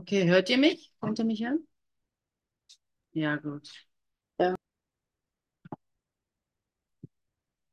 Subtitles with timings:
[0.00, 0.92] Okay, hört ihr mich?
[1.00, 1.66] Könnt ihr mich hören?
[3.12, 3.68] Ja, gut.
[4.38, 4.56] Ja,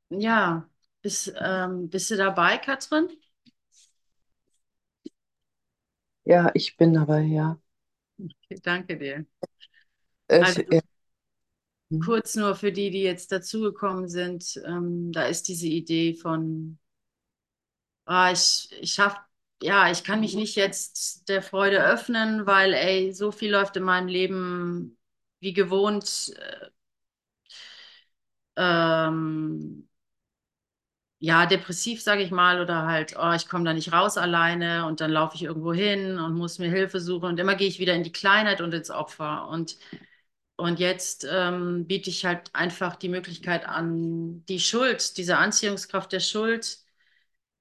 [0.09, 0.69] Ja,
[1.01, 3.09] bist, ähm, bist du dabei, Katrin?
[6.25, 7.59] ja, ich bin dabei, ja.
[8.19, 9.25] Okay, danke dir.
[10.29, 10.81] Ich, Also ja.
[11.91, 11.99] hm.
[11.99, 16.79] kurz nur für die, die jetzt dazugekommen sind, ähm, da ist diese Idee von,
[18.05, 19.15] ah, ich, ich schaff,
[19.61, 23.83] ja, ich kann mich nicht jetzt der Freude öffnen, weil, ey, so viel läuft in
[23.83, 24.97] meinem Leben
[25.39, 26.33] wie gewohnt.
[26.37, 26.69] Äh,
[28.55, 29.87] ähm,
[31.19, 35.01] ja, depressiv, sage ich mal, oder halt, oh, ich komme da nicht raus alleine und
[35.01, 37.93] dann laufe ich irgendwo hin und muss mir Hilfe suchen und immer gehe ich wieder
[37.95, 39.47] in die Kleinheit und ins Opfer.
[39.49, 39.77] Und,
[40.57, 46.19] und jetzt ähm, biete ich halt einfach die Möglichkeit an, die Schuld, diese Anziehungskraft der
[46.21, 46.79] Schuld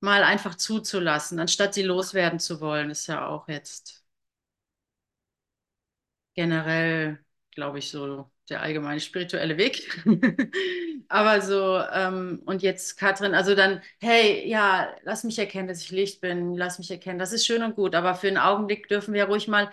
[0.07, 4.07] mal einfach zuzulassen, anstatt sie loswerden zu wollen, ist ja auch jetzt
[6.35, 7.19] generell,
[7.53, 10.03] glaube ich, so der allgemeine spirituelle Weg.
[11.09, 15.91] Aber so, ähm, und jetzt Katrin, also dann, hey, ja, lass mich erkennen, dass ich
[15.91, 19.15] Licht bin, lass mich erkennen, das ist schön und gut, aber für einen Augenblick dürfen
[19.15, 19.71] wir ruhig mal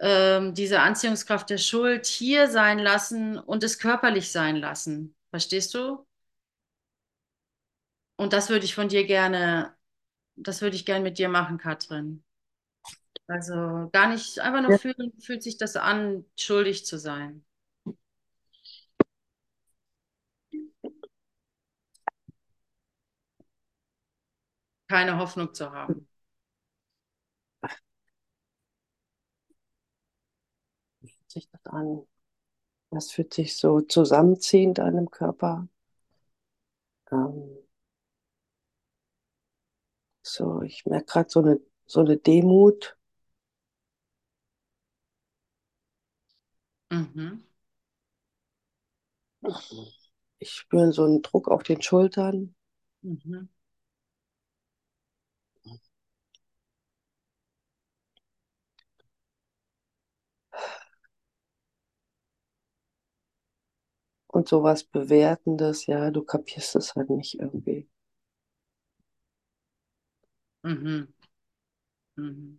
[0.00, 5.16] ähm, diese Anziehungskraft der Schuld hier sein lassen und es körperlich sein lassen.
[5.30, 6.06] Verstehst du?
[8.16, 9.74] Und das würde ich von dir gerne,
[10.36, 12.24] das würde ich gerne mit dir machen, Katrin.
[13.26, 17.44] Also gar nicht, einfach nur Ja, fühlen, fühlt sich das an, schuldig zu sein.
[24.88, 26.08] keine Hoffnung zu haben.
[31.02, 32.02] fühlt sich das an?
[32.90, 35.68] Das fühlt sich so zusammenziehend an im Körper.
[37.10, 37.63] Ähm,
[40.24, 42.96] so, ich merke gerade so eine, so eine Demut.
[46.90, 47.44] Mhm.
[50.38, 52.54] Ich spüre so einen Druck auf den Schultern.
[53.02, 53.48] Mhm.
[64.26, 67.88] Und sowas Bewertendes, ja, du kapierst es halt nicht irgendwie.
[70.64, 71.12] Mhm.
[72.16, 72.58] Mhm.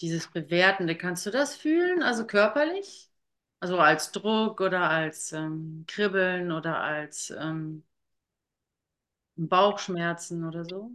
[0.00, 2.02] Dieses Bewertende, kannst du das fühlen?
[2.02, 3.10] Also körperlich?
[3.60, 7.82] Also als Druck oder als ähm, Kribbeln oder als ähm,
[9.38, 10.90] Bauchschmerzen oder so?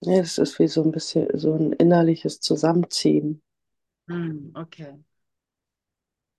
[0.00, 3.42] Ja, das ist wie so ein bisschen so ein innerliches Zusammenziehen.
[4.08, 4.52] Mhm.
[4.56, 4.98] Okay.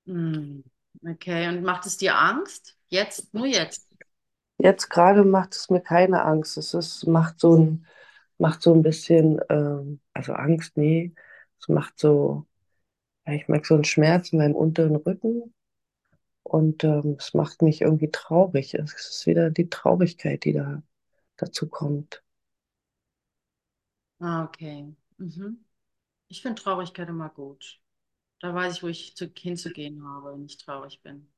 [0.06, 0.64] Mhm.
[1.08, 1.48] Okay.
[1.50, 2.78] Und macht es dir Angst?
[2.90, 3.34] Jetzt?
[3.34, 3.89] Nur jetzt?
[4.60, 6.58] Jetzt gerade macht es mir keine Angst.
[6.58, 7.88] Es ist, macht so ein,
[8.38, 11.14] macht so ein bisschen, ähm, also Angst, nee.
[11.60, 12.46] Es macht so,
[13.28, 15.54] ja, ich merke so einen Schmerz in meinem unteren Rücken
[16.44, 18.74] und ähm, es macht mich irgendwie traurig.
[18.76, 20.84] Es ist wieder die Traurigkeit, die da
[21.38, 22.24] dazu kommt.
[24.22, 24.96] Ah, okay.
[25.18, 25.66] Mhm.
[26.30, 27.82] Ich finde Traurigkeit immer gut.
[28.40, 31.32] Da weiß ich, wo ich zu, hinzugehen habe, wenn ich traurig bin.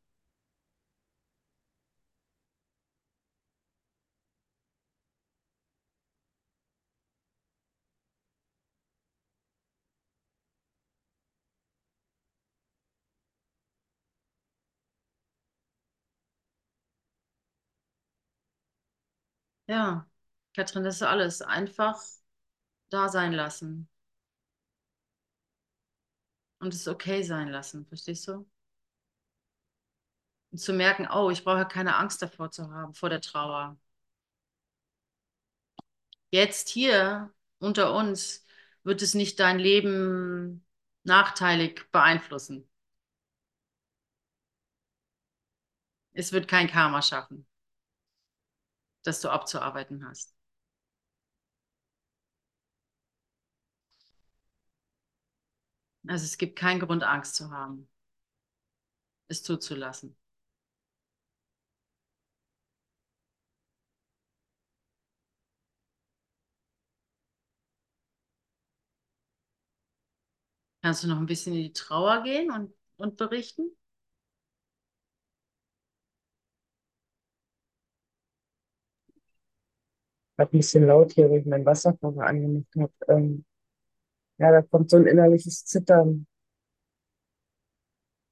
[19.72, 20.08] Ja,
[20.56, 21.42] Katrin, das ist alles.
[21.42, 22.00] Einfach
[22.90, 23.90] da sein lassen
[26.60, 28.46] und es okay sein lassen, verstehst du?
[30.52, 33.78] Und zu merken, oh, ich brauche keine Angst davor zu haben, vor der Trauer.
[36.32, 38.46] Jetzt hier unter uns
[38.84, 40.66] wird es nicht dein Leben
[41.04, 42.68] nachteilig beeinflussen.
[46.14, 47.46] Es wird kein Karma schaffen,
[49.04, 50.36] das du abzuarbeiten hast.
[56.08, 57.90] Also es gibt keinen Grund, Angst zu haben,
[59.30, 60.16] es zuzulassen.
[70.84, 73.72] Kannst du noch ein bisschen in die Trauer gehen und, und berichten?
[80.42, 82.92] Gerade ein bisschen laut hier, wo ich meinen Wasserkocher angemacht habe.
[83.10, 83.46] Ähm,
[84.40, 86.26] ja, da kommt so ein innerliches Zittern.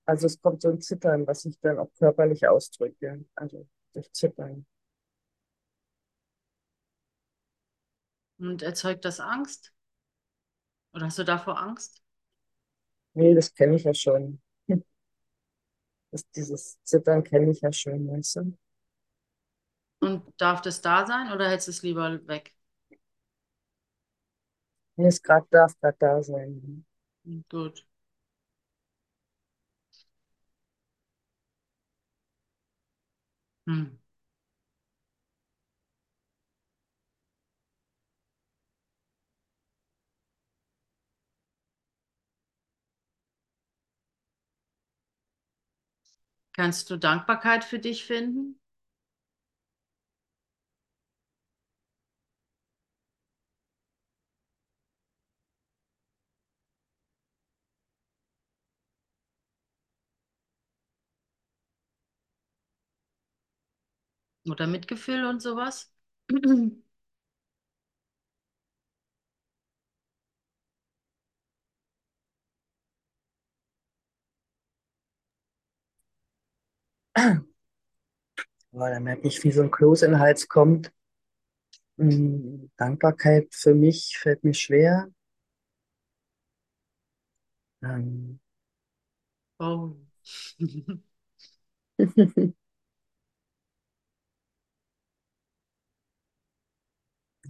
[0.07, 3.23] Also es kommt so ein Zittern, was ich dann auch körperlich ausdrücke.
[3.35, 4.65] Also durch Zittern.
[8.39, 9.71] Und erzeugt das Angst?
[10.94, 12.01] Oder hast du davor Angst?
[13.13, 14.41] Nee, das kenne ich ja schon.
[16.11, 18.57] Das, dieses Zittern kenne ich ja schon, weißt du?
[20.01, 22.54] Und darf das da sein oder hältst du es lieber weg?
[24.98, 26.86] Es grad, darf gerade da sein.
[27.50, 27.86] Gut.
[33.68, 34.00] Hm.
[46.54, 48.58] Kannst du Dankbarkeit für dich finden?
[64.50, 65.92] Oder Mitgefühl und sowas?
[78.74, 80.92] Aber da merke ich, wie so ein Kloß in den Hals kommt.
[81.98, 85.10] Mm, Dankbarkeit für mich fällt mir schwer.
[87.84, 88.40] Ähm,
[89.60, 89.95] Oh.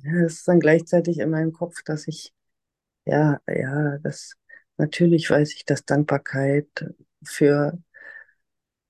[0.03, 2.33] es ist dann gleichzeitig in meinem Kopf, dass ich,
[3.05, 4.35] ja, ja, das,
[4.77, 6.67] natürlich weiß ich, dass Dankbarkeit
[7.23, 7.79] für,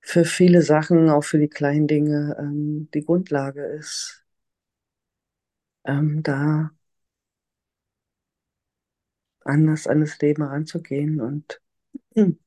[0.02, 4.24] für viele Sachen, auch für die kleinen Dinge, ähm, die Grundlage ist,
[5.84, 6.70] ähm, da
[9.44, 11.60] anders an das Leben ranzugehen und,
[12.14, 12.38] hm.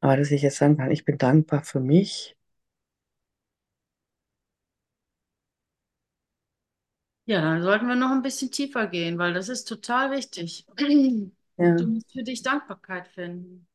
[0.00, 2.36] aber dass ich jetzt sagen kann, ich bin dankbar für mich,
[7.26, 10.66] Ja, dann sollten wir noch ein bisschen tiefer gehen, weil das ist total wichtig.
[10.76, 13.66] Du ja, musst für dich Dankbarkeit finden.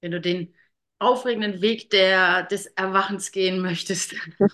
[0.00, 0.54] Wenn du den
[0.98, 4.14] aufregenden Weg der, des Erwachens gehen möchtest.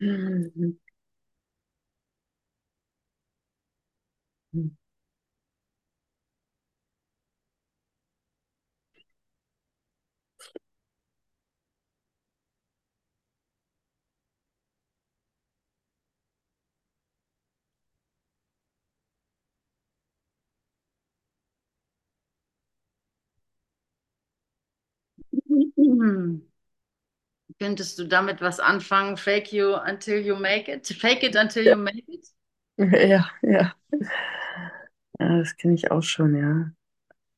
[27.60, 29.16] Könntest du damit was anfangen?
[29.16, 30.86] Fake you until you make it?
[30.88, 32.26] Fake it until you make it?
[33.10, 33.74] ja, ja,
[35.18, 36.72] ja, das kenne ich auch schon, ja,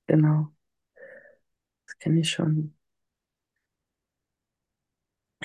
[0.08, 0.48] genau,
[1.86, 2.74] das kenne ich schon.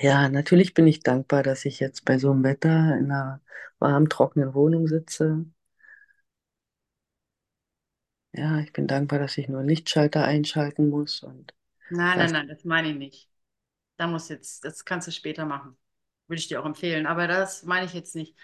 [0.00, 3.40] Ja, natürlich bin ich dankbar, dass ich jetzt bei so einem Wetter in einer
[3.80, 5.44] warmen, trockenen Wohnung sitze.
[8.32, 11.52] Ja, ich bin dankbar, dass ich nur Lichtschalter einschalten muss und
[11.88, 13.30] Nein, nein, nein, das meine ich nicht.
[13.96, 15.78] Da muss jetzt, das kannst du später machen.
[16.28, 17.06] Würde ich dir auch empfehlen.
[17.06, 18.36] Aber das meine ich jetzt nicht.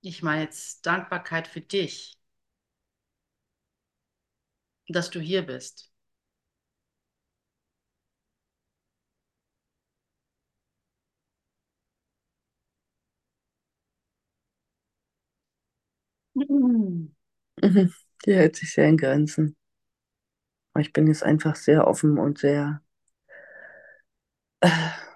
[0.00, 2.18] Ich meine jetzt Dankbarkeit für dich,
[4.88, 5.90] dass du hier bist.
[16.34, 17.14] Mhm.
[17.62, 18.07] Mhm.
[18.26, 19.56] Die hält sich sehr in Grenzen.
[20.72, 22.80] Aber ich bin jetzt einfach sehr offen und sehr,
[24.62, 25.08] äh,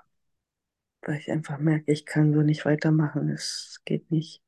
[1.02, 3.28] weil ich einfach merke, ich kann so nicht weitermachen.
[3.28, 4.42] Es geht nicht.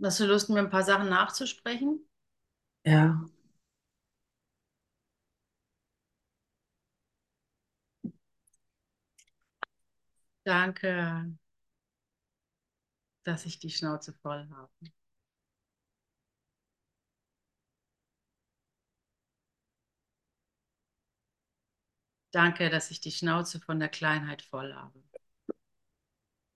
[0.00, 2.06] Hast du Lust, mir ein paar Sachen nachzusprechen?
[2.84, 3.24] Ja,
[10.44, 11.34] Danke,
[13.24, 14.70] dass ich die Schnauze voll habe.
[22.32, 25.02] Danke, dass ich die Schnauze von der Kleinheit voll habe.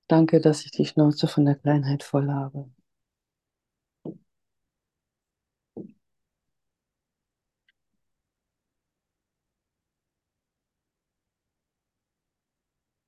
[0.06, 2.70] danke, dass ich die Schnauze von der Kleinheit voll habe.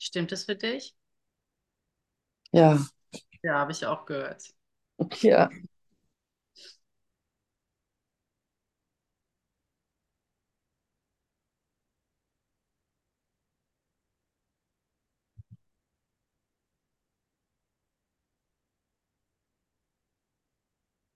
[0.01, 0.97] Stimmt es für dich?
[2.53, 2.79] Ja,
[3.43, 4.55] ja, habe ich auch gehört.
[5.23, 5.49] Ja.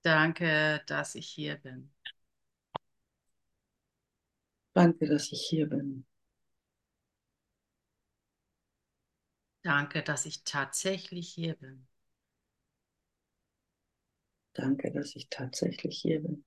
[0.02, 1.90] Danke, dass ich hier bin.
[4.72, 6.06] Danke, dass ich hier bin.
[9.62, 11.88] Danke, dass ich tatsächlich hier bin.
[14.54, 16.44] Danke, dass ich tatsächlich hier bin.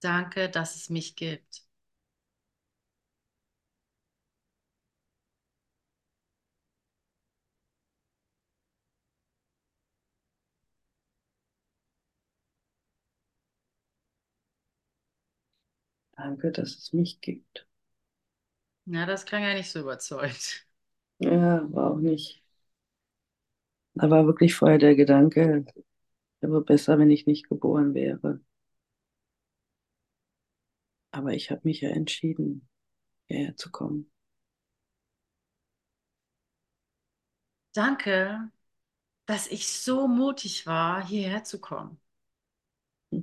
[0.00, 1.62] Danke, dass es mich gibt.
[16.20, 17.66] Danke, dass es mich gibt.
[18.84, 20.66] Ja, das klang ja nicht so überzeugt.
[21.18, 22.42] Ja, war auch nicht.
[23.94, 25.64] Da war wirklich vorher der Gedanke,
[26.40, 28.40] wäre besser, wenn ich nicht geboren wäre.
[31.12, 32.68] Aber ich habe mich ja entschieden,
[33.28, 34.10] hierher zu kommen.
[37.74, 38.50] Danke,
[39.26, 42.00] dass ich so mutig war, hierher zu kommen.
[43.12, 43.20] Hm.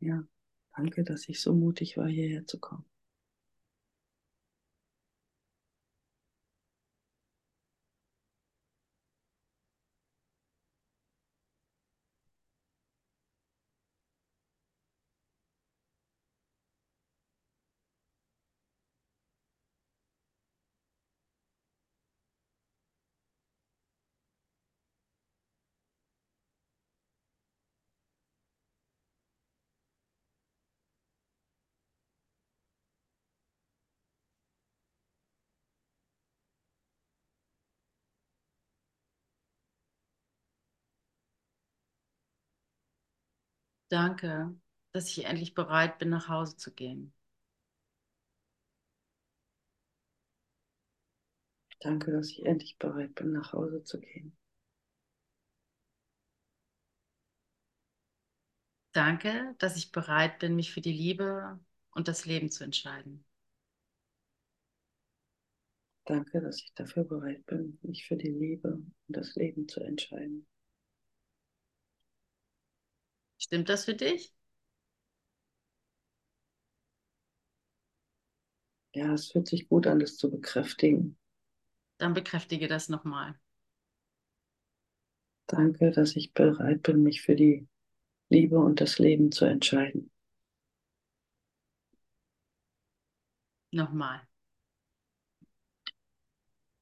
[0.00, 0.24] Ja,
[0.80, 2.84] danke, dass ich so mutig war, hierher zu kommen.
[43.90, 44.54] Danke,
[44.92, 47.12] dass ich endlich bereit bin, nach Hause zu gehen.
[51.80, 54.34] Danke, dass ich endlich bereit bin, nach Hause zu gehen.
[58.92, 61.58] Danke, dass ich bereit bin, mich für die Liebe
[61.92, 63.24] und das Leben zu entscheiden.
[66.04, 70.46] Danke, dass ich dafür bereit bin, mich für die Liebe und das Leben zu entscheiden.
[73.40, 74.32] Stimmt das für dich?
[78.94, 81.16] Ja, es fühlt sich gut an, das zu bekräftigen.
[81.98, 83.38] Dann bekräftige das nochmal.
[85.46, 87.68] Danke, dass ich bereit bin, mich für die
[88.30, 90.10] Liebe und das Leben zu entscheiden.
[93.72, 94.20] Nochmal.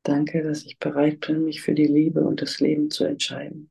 [0.02, 3.70] Danke, dass ich bereit bin, mich für die Liebe und das Leben zu entscheiden.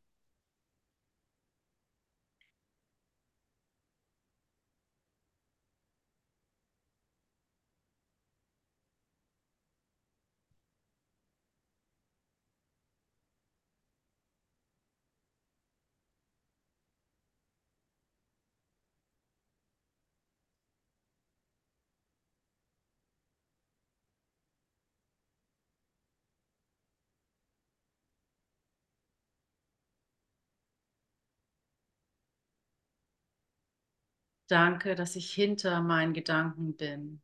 [34.49, 37.21] Danke, dass ich hinter meinen Gedanken bin.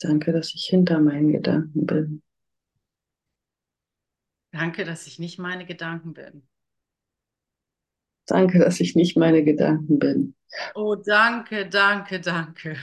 [0.00, 2.22] Danke, dass ich hinter meinen Gedanken bin.
[4.52, 6.48] Danke, dass ich nicht meine Gedanken bin.
[8.26, 10.34] Danke, dass ich nicht meine Gedanken bin.
[10.76, 12.76] Oh, danke, danke, danke.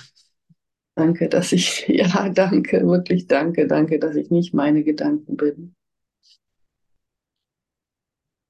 [0.95, 5.75] Danke, dass ich, ja, danke, wirklich danke, danke, dass ich nicht meine Gedanken bin.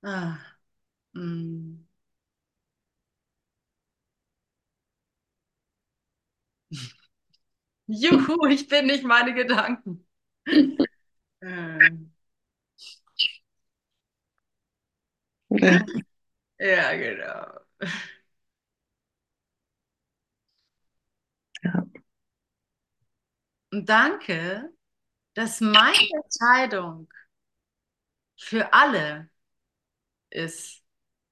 [0.04, 0.38] Ah,
[1.16, 1.81] mm.
[7.92, 10.06] Juhu, ich bin nicht meine Gedanken.
[11.42, 12.12] ähm.
[15.50, 15.86] Ja.
[16.60, 17.62] ja, genau.
[21.64, 22.02] Ja.
[23.72, 24.72] Und danke,
[25.36, 27.10] dass meine Entscheidung
[28.38, 29.30] für alle
[30.30, 30.84] ist,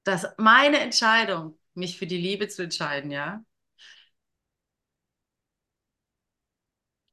[0.03, 3.43] dass meine Entscheidung, mich für die Liebe zu entscheiden, ja,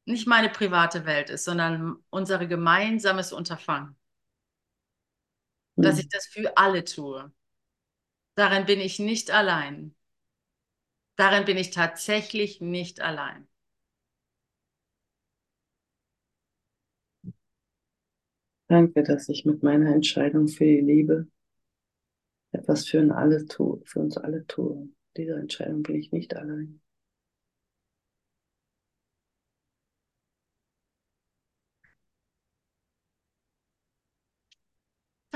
[0.06, 3.96] nicht meine private Welt ist, sondern unser gemeinsames Unterfangen.
[5.80, 6.10] Dass ich Hm.
[6.10, 7.32] das für alle tue.
[8.34, 9.94] Darin bin ich nicht allein.
[11.16, 13.46] Darin bin ich tatsächlich nicht allein.
[18.68, 21.26] Danke, dass ich mit meiner Entscheidung für die Liebe
[22.50, 24.88] etwas für, uns alle tue, für uns alle tue.
[25.16, 26.80] Diese Entscheidung bin ich nicht allein.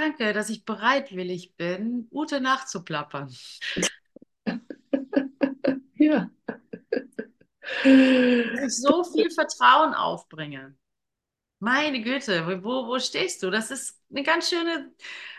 [0.01, 3.35] Danke, dass ich bereitwillig bin, Ute nachzuplappern.
[5.99, 6.31] Ja.
[8.53, 10.77] Dass ich so viel Vertrauen aufbringe.
[11.61, 13.51] Meine Güte, wo, wo stehst du?
[13.51, 14.95] Das ist eine ganz schöne.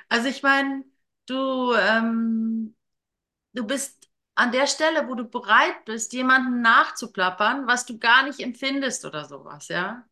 [0.09, 0.85] Also ich meine,
[1.27, 2.75] du, ähm,
[3.53, 8.39] du bist an der Stelle, wo du bereit bist, jemanden nachzuplappern, was du gar nicht
[8.41, 10.07] empfindest oder sowas, ja?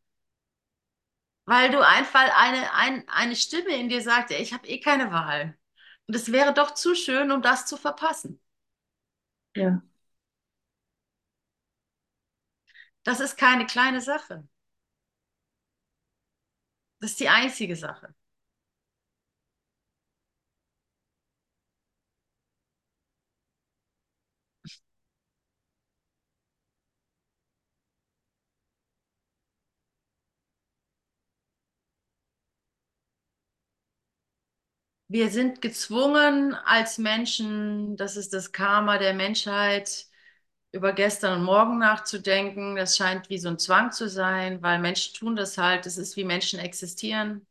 [1.50, 5.58] Weil du einfach eine, ein, eine Stimme in dir sagt, ich habe eh keine Wahl.
[6.08, 8.40] Und es wäre doch zu schön, um das zu verpassen.
[9.56, 9.82] Ja.
[13.04, 14.48] Das ist keine kleine Sache.
[17.02, 18.14] Das ist die einzige Sache.
[35.12, 40.06] Wir sind gezwungen als Menschen, das ist das Karma der Menschheit,
[40.72, 42.76] über gestern und morgen nachzudenken.
[42.76, 45.86] Das scheint wie so ein Zwang zu sein, weil Menschen tun das halt.
[45.88, 47.48] Das ist wie Menschen existieren.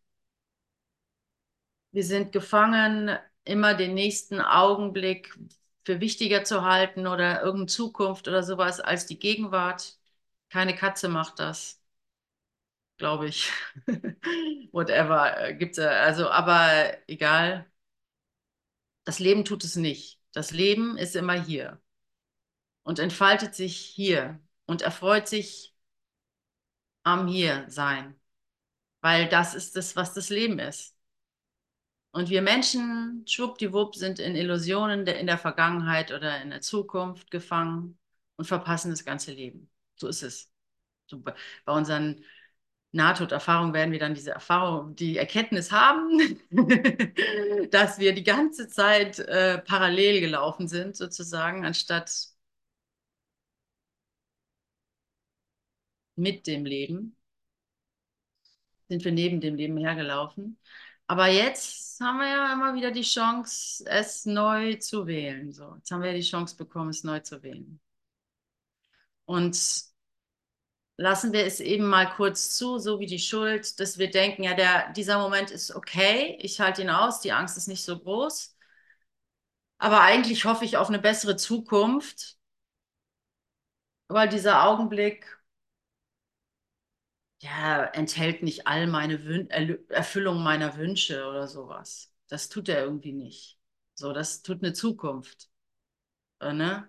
[1.92, 5.34] Wir sind gefangen, immer den nächsten Augenblick
[5.84, 9.98] für wichtiger zu halten oder irgendeine Zukunft oder sowas als die Gegenwart.
[10.50, 11.77] Keine Katze macht das,
[12.98, 13.50] glaube ich.
[14.72, 15.90] Whatever gibt's ja.
[15.90, 17.66] Also, aber egal.
[19.04, 20.20] Das Leben tut es nicht.
[20.32, 21.80] Das Leben ist immer hier
[22.82, 25.74] und entfaltet sich hier und erfreut sich
[27.02, 28.18] am Hier-Sein,
[29.00, 30.96] weil das ist das, was das Leben ist.
[32.10, 37.98] Und wir Menschen, schwuppdiwupp, sind in Illusionen in der Vergangenheit oder in der Zukunft gefangen
[38.36, 39.70] und verpassen das ganze Leben.
[39.96, 40.50] So ist es.
[41.06, 41.34] So bei
[41.66, 42.24] unseren
[42.92, 46.40] Nahtoderfahrungen werden wir dann diese Erfahrung, die Erkenntnis haben,
[47.70, 52.10] dass wir die ganze Zeit äh, parallel gelaufen sind, sozusagen, anstatt
[56.16, 57.16] mit dem Leben.
[58.88, 60.58] Sind wir neben dem Leben hergelaufen.
[61.06, 65.52] Aber jetzt haben wir ja immer wieder die Chance, es neu zu wählen.
[65.52, 67.80] So, jetzt haben wir ja die Chance bekommen, es neu zu wählen.
[69.26, 69.56] Und
[70.98, 74.54] lassen wir es eben mal kurz zu, so wie die Schuld, dass wir denken, ja,
[74.54, 78.56] der, dieser Moment ist okay, ich halte ihn aus, die Angst ist nicht so groß.
[79.78, 82.38] Aber eigentlich hoffe ich auf eine bessere Zukunft,
[84.08, 85.24] weil dieser Augenblick
[87.40, 89.48] ja, enthält nicht all meine Wün
[89.90, 92.12] Erfüllung meiner Wünsche oder sowas.
[92.28, 93.58] Das tut er irgendwie nicht.
[93.94, 95.48] So, das tut eine Zukunft.
[96.40, 96.88] Äh, ne?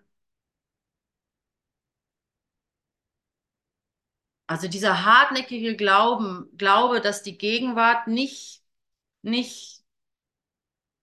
[4.49, 8.63] Also dieser hartnäckige Glauben, Glaube, dass die Gegenwart nicht,
[9.21, 9.83] nicht,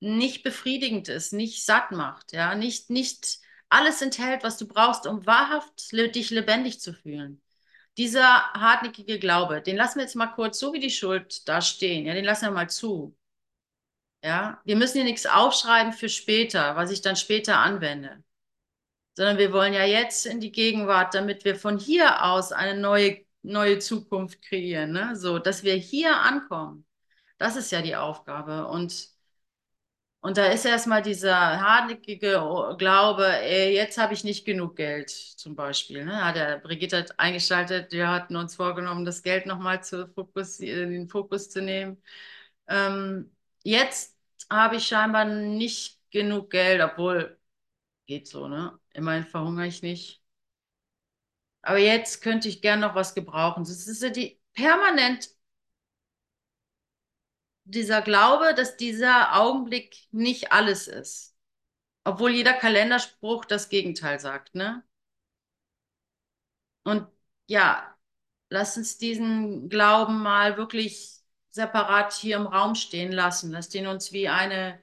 [0.01, 5.27] nicht befriedigend ist, nicht satt macht, ja, nicht, nicht alles enthält, was du brauchst, um
[5.27, 7.41] wahrhaft dich lebendig zu fühlen
[7.99, 12.07] dieser hartnäckige Glaube, den lassen wir jetzt mal kurz, so wie die Schuld da stehen,
[12.07, 13.17] ja, den lassen wir mal zu.
[14.23, 18.23] Ja, wir müssen hier nichts aufschreiben für später, was ich dann später anwende,
[19.17, 23.26] sondern wir wollen ja jetzt in die Gegenwart, damit wir von hier aus eine neue,
[23.47, 25.17] neue Zukunft kreieren, ne?
[25.17, 26.87] So, dass wir hier ankommen.
[27.39, 28.67] Das ist ja die Aufgabe.
[28.69, 29.11] Und
[30.21, 35.55] und da ist erstmal dieser hartnäckige Glaube, ey, jetzt habe ich nicht genug Geld, zum
[35.55, 36.05] Beispiel.
[36.05, 36.25] Ne?
[36.25, 41.63] Hat der Brigitte eingeschaltet, wir hatten uns vorgenommen, das Geld nochmal in den Fokus zu
[41.63, 42.03] nehmen.
[42.69, 43.31] Ähm,
[43.63, 44.17] jetzt
[44.51, 47.39] habe ich scheinbar nicht genug Geld, obwohl
[48.07, 48.79] geht so, ne?
[48.95, 50.23] Immerhin verhungere ich nicht.
[51.67, 53.65] Aber jetzt könnte ich gern noch was gebrauchen.
[53.65, 55.31] Das ist ja die permanent
[57.65, 61.37] dieser Glaube, dass dieser Augenblick nicht alles ist.
[62.05, 64.85] Obwohl jeder Kalenderspruch das Gegenteil sagt, ne?
[66.85, 67.07] Und
[67.47, 67.97] ja,
[68.51, 73.51] lass uns diesen Glauben mal wirklich separat hier im Raum stehen lassen.
[73.53, 74.81] Lass den uns wie eine,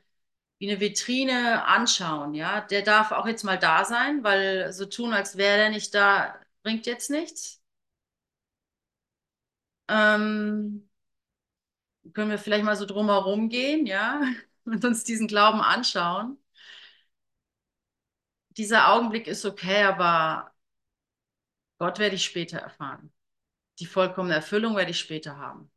[0.60, 2.62] wie eine Vitrine anschauen, ja?
[2.62, 6.40] Der darf auch jetzt mal da sein, weil so tun, als wäre er nicht da,
[6.64, 7.62] bringt jetzt nichts.
[9.88, 10.90] Ähm,
[12.14, 14.22] können wir vielleicht mal so drumherum gehen, ja,
[14.66, 16.38] und uns diesen Glauben anschauen.
[18.58, 20.54] Dieser Augenblick ist okay, aber
[21.78, 23.12] Gott werde ich später erfahren.
[23.80, 25.72] Die vollkommene Erfüllung werde ich später haben.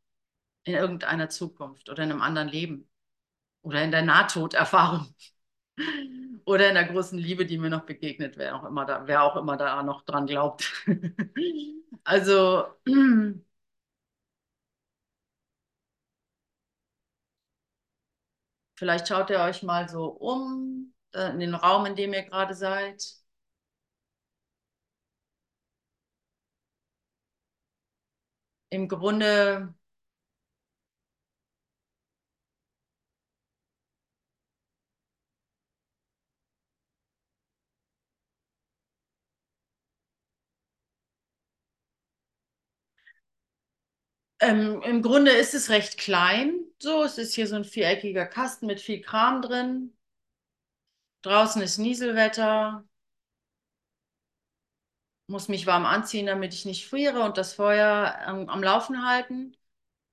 [0.65, 2.89] In irgendeiner Zukunft oder in einem anderen Leben.
[3.63, 5.13] Oder in der Nahtoderfahrung.
[6.47, 9.35] oder in der großen Liebe, die mir noch begegnet, wer auch immer da, wer auch
[9.35, 10.71] immer da noch dran glaubt.
[12.05, 12.65] also
[18.75, 22.53] Vielleicht schaut ihr euch mal so um, äh, in den Raum, in dem ihr gerade
[22.53, 23.03] seid.
[28.69, 29.73] Im Grunde
[44.39, 46.59] Ähm, im Grunde ist es recht klein.
[46.79, 49.93] So, es ist hier so ein viereckiger Kasten mit viel Kram drin.
[51.21, 52.83] Draußen ist Nieselwetter.
[55.27, 59.55] Muss mich warm anziehen, damit ich nicht friere und das Feuer ähm, am Laufen halten.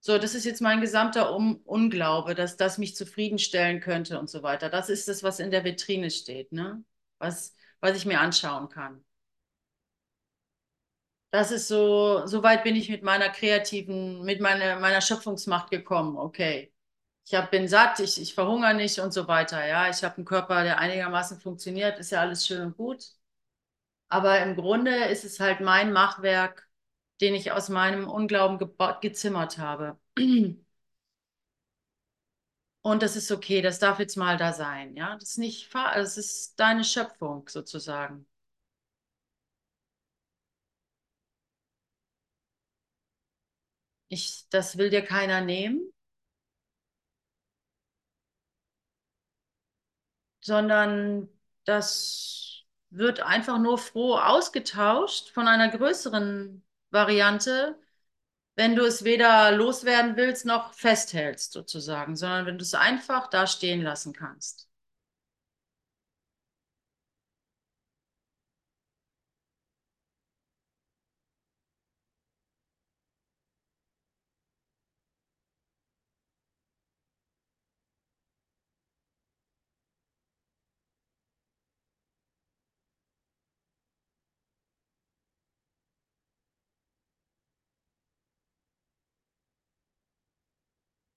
[0.00, 4.42] So, das ist jetzt mein gesamter um Unglaube, dass das mich zufriedenstellen könnte und so
[4.42, 4.70] weiter.
[4.70, 6.84] Das ist das, was in der Vitrine steht, ne?
[7.18, 9.04] Was, was ich mir anschauen kann.
[11.34, 16.16] Das ist so, so weit bin ich mit meiner kreativen, mit meiner, meiner Schöpfungsmacht gekommen.
[16.16, 16.72] Okay.
[17.26, 19.66] Ich hab, bin satt, ich, ich verhungere nicht und so weiter.
[19.66, 23.04] Ja, ich habe einen Körper, der einigermaßen funktioniert, ist ja alles schön und gut.
[24.08, 26.68] Aber im Grunde ist es halt mein Machwerk,
[27.20, 28.58] den ich aus meinem Unglauben
[29.00, 29.98] gezimmert habe.
[32.82, 34.94] Und das ist okay, das darf jetzt mal da sein.
[34.96, 38.26] Ja, das ist nicht, das ist deine Schöpfung sozusagen.
[44.08, 45.92] Ich, das will dir keiner nehmen,
[50.40, 51.28] sondern
[51.64, 57.78] das wird einfach nur froh ausgetauscht von einer größeren Variante,
[58.56, 63.46] wenn du es weder loswerden willst noch festhältst sozusagen, sondern wenn du es einfach da
[63.48, 64.68] stehen lassen kannst.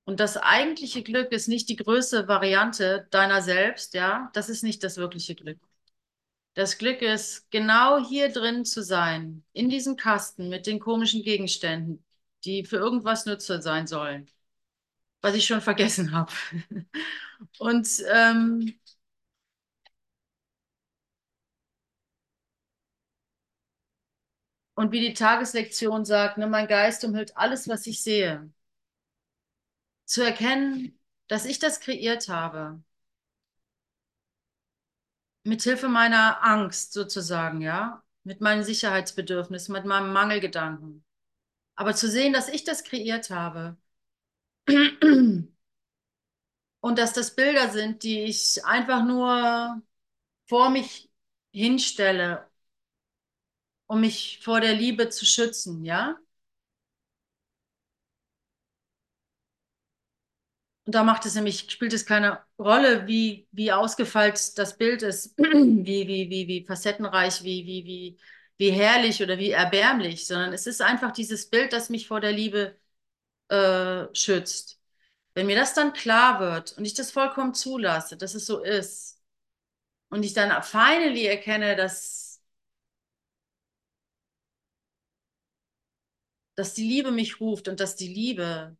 [0.07, 4.29] Und das eigentliche Glück ist nicht die größte Variante deiner selbst, ja.
[4.33, 5.59] Das ist nicht das wirkliche Glück.
[6.55, 12.05] Das Glück ist, genau hier drin zu sein, in diesem Kasten mit den komischen Gegenständen,
[12.45, 14.29] die für irgendwas nützlich sein sollen,
[15.21, 16.31] was ich schon vergessen habe.
[17.59, 18.79] Und ähm,
[24.75, 28.49] und wie die Tageslektion sagt, ne, mein Geist umhüllt alles, was ich sehe
[30.07, 32.83] zu erkennen, dass ich das kreiert habe.
[35.43, 41.05] Mit Hilfe meiner Angst sozusagen, ja, mit meinen Sicherheitsbedürfnissen, mit meinem Mangelgedanken.
[41.75, 43.77] Aber zu sehen, dass ich das kreiert habe
[44.67, 45.51] und
[46.81, 49.81] dass das Bilder sind, die ich einfach nur
[50.47, 51.09] vor mich
[51.53, 52.49] hinstelle,
[53.87, 56.17] um mich vor der Liebe zu schützen, ja?
[60.87, 65.37] Und da macht es nämlich, spielt es keine Rolle, wie, wie ausgefeilt das Bild ist,
[65.39, 68.19] wie, wie, wie, wie facettenreich, wie, wie, wie,
[68.57, 72.33] wie herrlich oder wie erbärmlich, sondern es ist einfach dieses Bild, das mich vor der
[72.33, 72.77] Liebe
[73.49, 74.79] äh, schützt.
[75.35, 79.17] Wenn mir das dann klar wird und ich das vollkommen zulasse, dass es so ist,
[80.09, 82.41] und ich dann finally erkenne, dass,
[86.55, 88.75] dass die Liebe mich ruft und dass die Liebe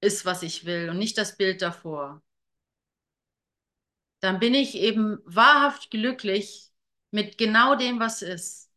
[0.00, 2.22] ist, was ich will und nicht das Bild davor,
[4.20, 6.70] dann bin ich eben wahrhaft glücklich
[7.10, 8.70] mit genau dem, was ist.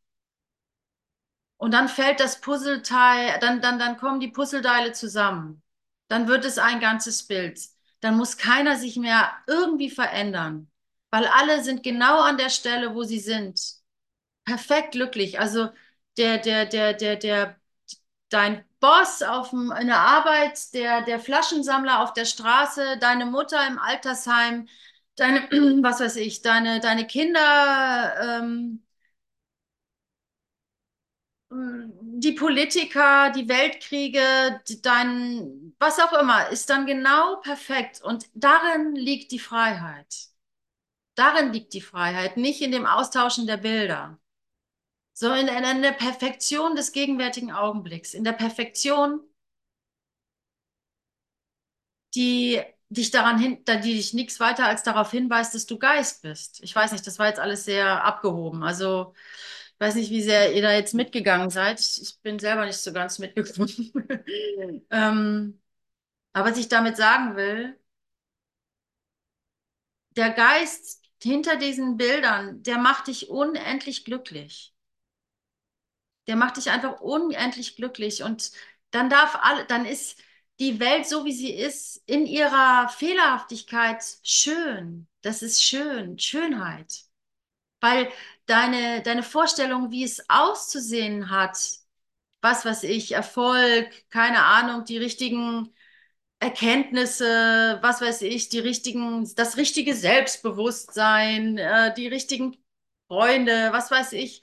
[1.57, 5.61] Und dann fällt das Puzzleteil, dann, dann, dann kommen die Puzzleteile zusammen.
[6.09, 7.59] Dann wird es ein ganzes Bild.
[8.01, 10.69] Dann muss keiner sich mehr irgendwie verändern,
[11.09, 13.61] weil alle sind genau an der Stelle, wo sie sind.
[14.45, 15.39] Perfekt glücklich.
[15.39, 15.69] Also
[16.17, 17.57] der, der, der, der, der,
[18.29, 23.65] dein Boss auf dem, in der Arbeit, der, der Flaschensammler auf der Straße, deine Mutter
[23.65, 24.67] im Altersheim,
[25.15, 25.39] deine,
[25.83, 28.83] was weiß ich, deine, deine Kinder, ähm,
[31.49, 34.19] die Politiker, die Weltkriege,
[34.81, 38.01] dein, was auch immer, ist dann genau perfekt.
[38.03, 40.27] Und darin liegt die Freiheit.
[41.15, 44.19] Darin liegt die Freiheit, nicht in dem Austauschen der Bilder
[45.13, 49.21] so in, in der Perfektion des gegenwärtigen Augenblicks, in der Perfektion,
[52.15, 56.61] die dich daran hin, die dich nichts weiter als darauf hinweist, dass du Geist bist.
[56.63, 58.63] Ich weiß nicht, das war jetzt alles sehr abgehoben.
[58.63, 59.13] Also
[59.75, 61.79] ich weiß nicht, wie sehr ihr da jetzt mitgegangen seid.
[61.79, 63.91] Ich, ich bin selber nicht so ganz mitgekommen.
[64.91, 65.59] ähm,
[66.33, 67.77] aber was ich damit sagen will,
[70.15, 74.72] der Geist hinter diesen Bildern, der macht dich unendlich glücklich.
[76.27, 78.23] Der macht dich einfach unendlich glücklich.
[78.23, 78.51] Und
[78.91, 80.19] dann darf alle, dann ist
[80.59, 85.07] die Welt so, wie sie ist, in ihrer Fehlerhaftigkeit schön.
[85.21, 87.03] Das ist schön, Schönheit.
[87.81, 88.09] Weil
[88.45, 91.57] deine, deine Vorstellung, wie es auszusehen hat,
[92.41, 95.73] was weiß ich, Erfolg, keine Ahnung, die richtigen
[96.39, 102.57] Erkenntnisse, was weiß ich, die richtigen, das richtige Selbstbewusstsein, äh, die richtigen
[103.07, 104.41] Freunde, was weiß ich.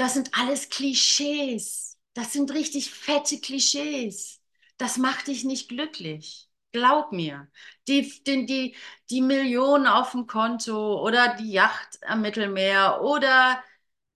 [0.00, 1.98] Das sind alles Klischees.
[2.14, 4.40] Das sind richtig fette Klischees.
[4.78, 6.48] Das macht dich nicht glücklich.
[6.72, 7.50] Glaub mir.
[7.86, 8.76] Die, die, die,
[9.10, 13.62] die Millionen auf dem Konto oder die Yacht am Mittelmeer oder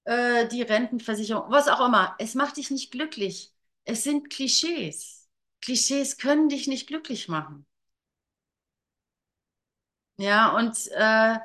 [0.04, 2.14] äh, die Rentenversicherung, was auch immer.
[2.18, 3.52] Es macht dich nicht glücklich.
[3.84, 5.28] Es sind Klischees.
[5.60, 7.66] Klischees können dich nicht glücklich machen.
[10.16, 11.38] Ja, und äh,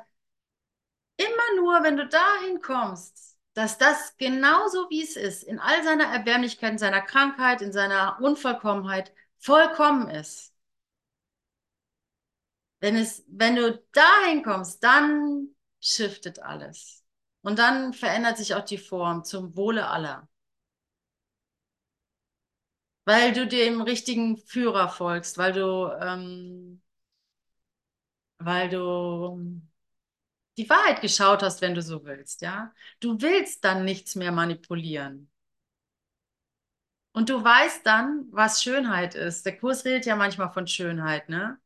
[1.16, 3.29] immer nur, wenn du dahin kommst,
[3.60, 8.18] dass das genauso wie es ist, in all seiner Erbärmlichkeit, in seiner Krankheit, in seiner
[8.22, 10.54] Unvollkommenheit, vollkommen ist.
[12.80, 17.04] Wenn es, wenn du dahin kommst, dann shiftet alles.
[17.42, 20.26] Und dann verändert sich auch die Form zum Wohle aller.
[23.04, 26.80] Weil du dem richtigen Führer folgst, weil du, ähm,
[28.38, 29.60] weil du
[30.60, 32.72] die Wahrheit geschaut hast, wenn du so willst, ja.
[33.00, 35.30] Du willst dann nichts mehr manipulieren.
[37.12, 39.44] Und du weißt dann, was Schönheit ist.
[39.46, 41.58] Der Kurs redet ja manchmal von Schönheit, ne?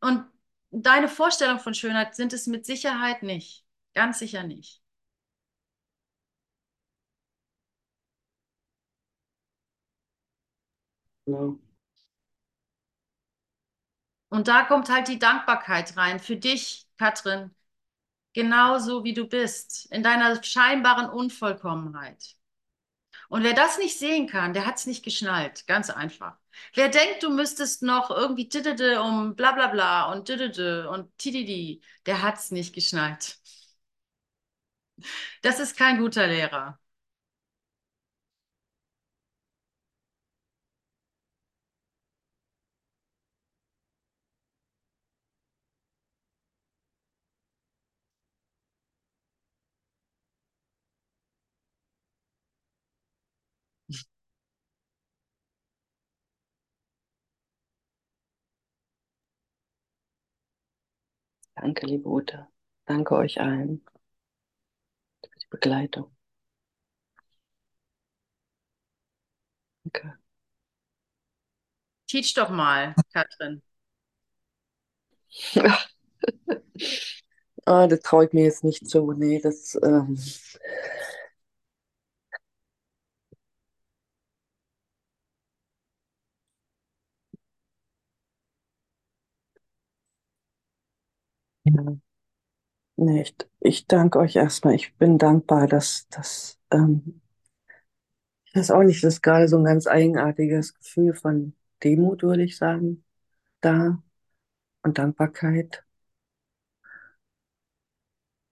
[0.00, 0.26] Und
[0.70, 3.66] deine Vorstellung von Schönheit sind es mit Sicherheit nicht.
[3.94, 4.82] Ganz sicher nicht.
[11.26, 11.56] Ja.
[14.30, 17.54] Und da kommt halt die Dankbarkeit rein für dich, Katrin,
[18.34, 22.36] genauso wie du bist, in deiner scheinbaren Unvollkommenheit.
[23.28, 25.66] Und wer das nicht sehen kann, der hat es nicht geschnallt.
[25.66, 26.36] Ganz einfach.
[26.74, 31.82] Wer denkt, du müsstest noch irgendwie titete um bla bla bla und titete und tididi,
[32.06, 33.38] der hat es nicht geschnallt.
[35.42, 36.78] Das ist kein guter Lehrer.
[61.62, 62.46] Danke, liebe Ute.
[62.84, 63.82] Danke euch allen
[65.20, 66.14] für die Begleitung.
[69.84, 70.18] Danke.
[72.06, 73.62] Teach doch mal, Katrin.
[77.66, 79.12] Ah, das traue ich mir jetzt nicht zu.
[79.12, 79.78] Nee, das.
[79.82, 80.16] Ähm,
[91.72, 91.96] ja.
[92.96, 94.74] Nee, ich, ich danke euch erstmal.
[94.74, 96.58] Ich bin dankbar, dass das.
[96.70, 97.20] Ähm,
[98.46, 102.44] ich weiß auch nicht, das ist gerade so ein ganz eigenartiges Gefühl von Demut, würde
[102.44, 103.04] ich sagen,
[103.62, 104.02] da
[104.82, 105.84] und Dankbarkeit.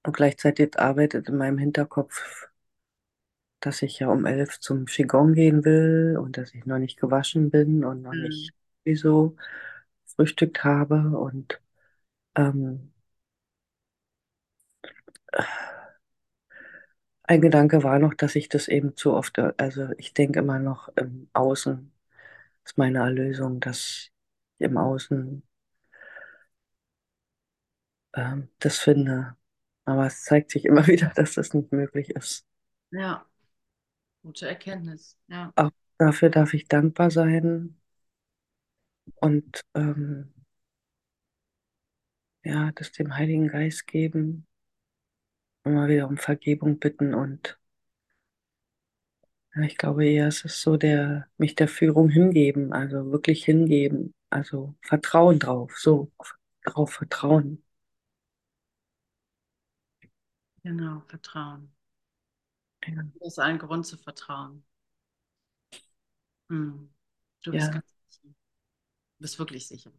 [0.02, 2.50] Und gleichzeitig arbeitet in meinem Hinterkopf,
[3.60, 7.50] dass ich ja um elf zum Qigong gehen will und dass ich noch nicht gewaschen
[7.50, 8.22] bin und noch Hm.
[8.22, 8.54] nicht
[8.84, 9.36] wieso
[10.06, 11.18] frühstückt habe.
[11.18, 11.60] Und
[12.36, 12.92] ähm,
[17.22, 20.88] ein Gedanke war noch, dass ich das eben zu oft, also ich denke immer noch
[20.96, 21.92] im Außen
[22.64, 24.10] ist meine Erlösung, dass
[24.58, 25.42] ich im Außen
[28.14, 29.36] ähm, das finde.
[29.84, 32.46] Aber es zeigt sich immer wieder, dass das nicht möglich ist.
[32.90, 33.24] Ja,
[34.22, 35.16] gute Erkenntnis.
[35.28, 35.52] Ja.
[35.56, 37.76] Auch dafür darf ich dankbar sein
[39.16, 40.32] und ähm,
[42.42, 44.46] ja, das dem Heiligen Geist geben,
[45.64, 47.58] immer wieder um Vergebung bitten und
[49.54, 54.14] ja, ich glaube eher, es ist so der, mich der Führung hingeben, also wirklich hingeben,
[54.30, 56.12] also Vertrauen drauf, so
[56.64, 57.62] drauf vertrauen.
[60.62, 61.72] Genau, Vertrauen.
[62.86, 64.64] Ja, Du hast allen Grund zu vertrauen.
[66.48, 66.90] Hm.
[67.42, 68.28] Du bist ja, ganz sicher.
[68.28, 69.92] Du bist wirklich sicher.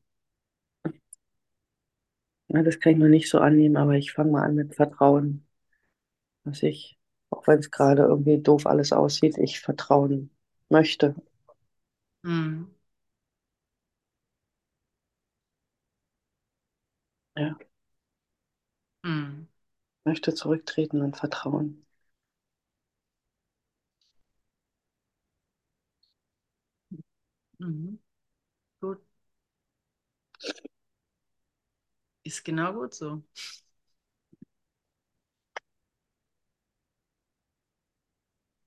[2.49, 5.47] ja, das kann ich noch nicht so annehmen, aber ich fange mal an mit Vertrauen,
[6.43, 6.97] dass ich,
[7.31, 10.31] auch wenn es gerade irgendwie doof alles aussieht, ich vertrauen
[10.69, 11.15] möchte.
[12.23, 12.65] Hm.
[17.35, 17.55] Ja,
[19.05, 19.47] Hm.
[20.05, 21.85] möchte zurücktreten und vertrauen.
[27.59, 27.99] Mhm.
[28.81, 29.01] Gut.
[32.23, 33.23] Ist genau gut so.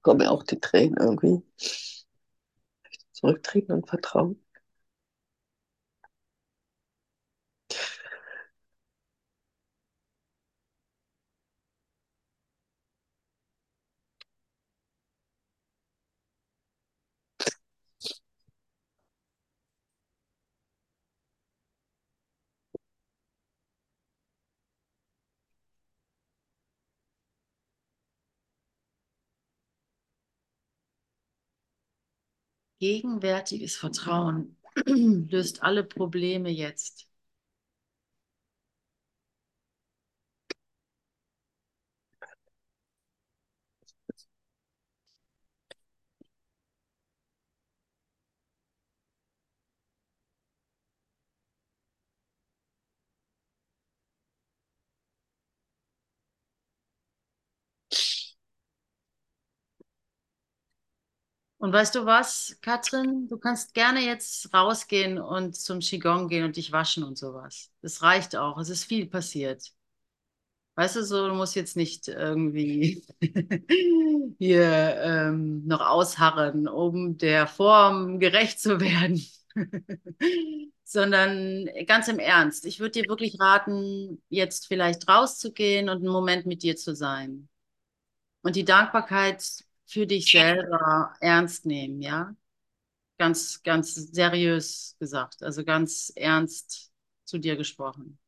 [0.04, 1.42] Kommen mir auch die Tränen irgendwie.
[3.12, 4.44] Zurücktreten und vertrauen.
[32.84, 37.06] Gegenwärtiges Vertrauen löst alle Probleme jetzt.
[61.64, 63.26] Und weißt du was, Katrin?
[63.26, 67.72] Du kannst gerne jetzt rausgehen und zum Qigong gehen und dich waschen und sowas.
[67.80, 68.58] Das reicht auch.
[68.58, 69.72] Es ist viel passiert.
[70.74, 73.02] Weißt du, so, du musst jetzt nicht irgendwie
[74.38, 79.24] hier ähm, noch ausharren, um der Form gerecht zu werden,
[80.84, 82.66] sondern ganz im Ernst.
[82.66, 87.48] Ich würde dir wirklich raten, jetzt vielleicht rauszugehen und einen Moment mit dir zu sein
[88.42, 89.64] und die Dankbarkeit
[89.94, 92.34] für dich selber ernst nehmen, ja?
[93.16, 96.92] Ganz, ganz seriös gesagt, also ganz ernst
[97.24, 98.18] zu dir gesprochen.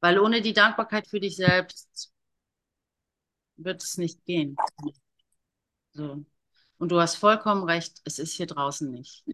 [0.00, 2.12] Weil ohne die Dankbarkeit für dich selbst
[3.56, 4.54] wird es nicht gehen.
[5.94, 6.26] So.
[6.76, 9.24] Und du hast vollkommen recht, es ist hier draußen nicht.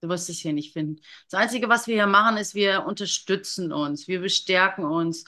[0.00, 1.00] Du wirst es hier nicht finden.
[1.30, 5.24] Das Einzige, was wir hier machen, ist, wir unterstützen uns, wir bestärken uns,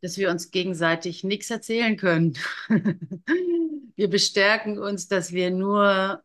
[0.00, 2.38] dass wir uns gegenseitig nichts erzählen können.
[3.96, 6.22] wir bestärken uns, dass wir nur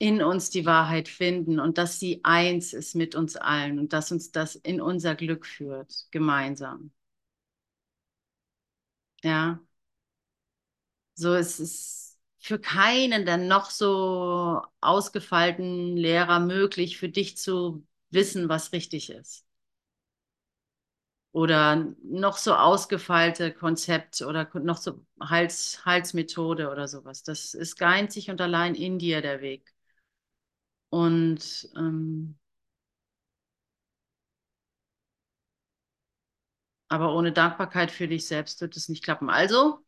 [0.00, 4.10] in uns die Wahrheit finden und dass sie eins ist mit uns allen und dass
[4.12, 6.90] uns das in unser Glück führt, gemeinsam.
[9.22, 9.60] Ja,
[11.14, 18.48] so es ist für keinen der noch so ausgefeilten Lehrer möglich, für dich zu wissen,
[18.48, 19.44] was richtig ist.
[21.32, 27.22] Oder noch so ausgefeilte Konzept oder noch so Hals, Halsmethode oder sowas.
[27.22, 29.72] Das ist einzig und allein in dir der Weg.
[30.90, 32.36] Und ähm,
[36.88, 39.30] aber ohne Dankbarkeit für dich selbst wird es nicht klappen.
[39.30, 39.78] Also,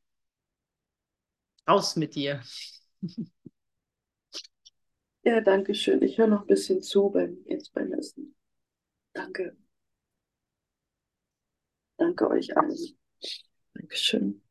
[1.69, 2.41] raus mit dir.
[5.23, 6.03] Ja, danke schön.
[6.03, 8.35] Ich höre noch ein bisschen zu beim, jetzt beim Essen.
[9.15, 9.57] Danke.
[12.01, 12.77] Danke euch allen.
[13.75, 14.43] Dankeschön.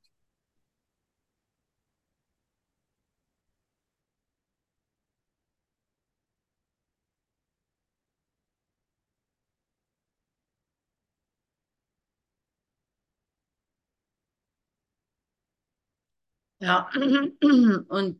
[16.59, 16.89] Ja,
[17.89, 18.19] und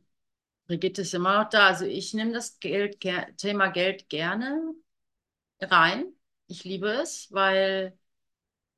[0.67, 1.67] Brigitte ist immer noch da.
[1.69, 3.01] Also ich nehme das Geld,
[3.37, 4.61] Thema Geld gerne
[5.61, 6.13] rein.
[6.47, 7.98] Ich liebe es, weil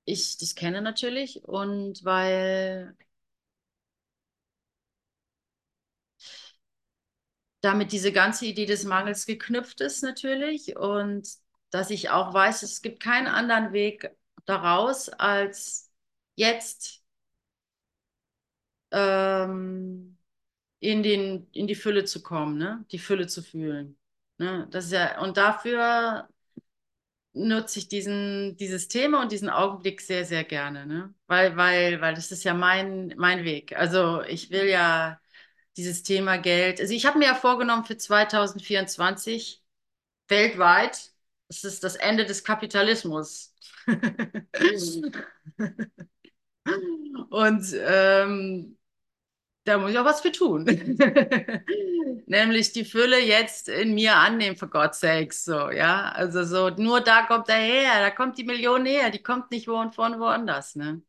[0.05, 2.95] ich das kenne natürlich und weil
[7.61, 11.27] damit diese ganze Idee des Mangels geknüpft ist natürlich und
[11.69, 14.09] dass ich auch weiß, es gibt keinen anderen Weg
[14.45, 15.91] daraus, als
[16.35, 17.03] jetzt
[18.91, 20.17] ähm,
[20.79, 22.85] in den, in die Fülle zu kommen, ne?
[22.91, 23.97] Die Fülle zu fühlen.
[24.39, 24.67] Ne?
[24.71, 26.29] Das ja, und dafür
[27.33, 31.13] nutze ich diesen, dieses Thema und diesen Augenblick sehr, sehr gerne, ne?
[31.27, 33.75] Weil, weil, weil das ist ja mein, mein Weg.
[33.75, 35.19] Also ich will ja
[35.77, 36.79] dieses Thema Geld.
[36.81, 39.63] Also ich habe mir ja vorgenommen für 2024
[40.27, 41.11] weltweit,
[41.47, 43.53] das ist das Ende des Kapitalismus.
[47.29, 48.77] Und ähm,
[49.63, 50.65] da muss ich auch was für tun.
[52.25, 56.09] Nämlich die Fülle jetzt in mir annehmen, for God's sakes, so, ja.
[56.11, 59.67] Also so, nur da kommt er her, da kommt die Million her, die kommt nicht
[59.67, 61.01] wo von woanders, ne?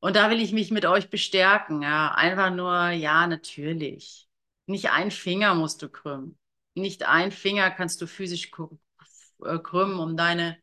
[0.00, 2.12] Und da will ich mich mit euch bestärken, ja.
[2.14, 4.28] Einfach nur, ja, natürlich.
[4.66, 6.38] Nicht ein Finger musst du krümmen.
[6.74, 8.50] Nicht ein Finger kannst du physisch
[9.44, 10.58] äh, krümmen, um deine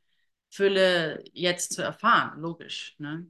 [0.50, 2.96] Fülle jetzt zu erfahren, logisch.
[3.00, 3.28] Ne?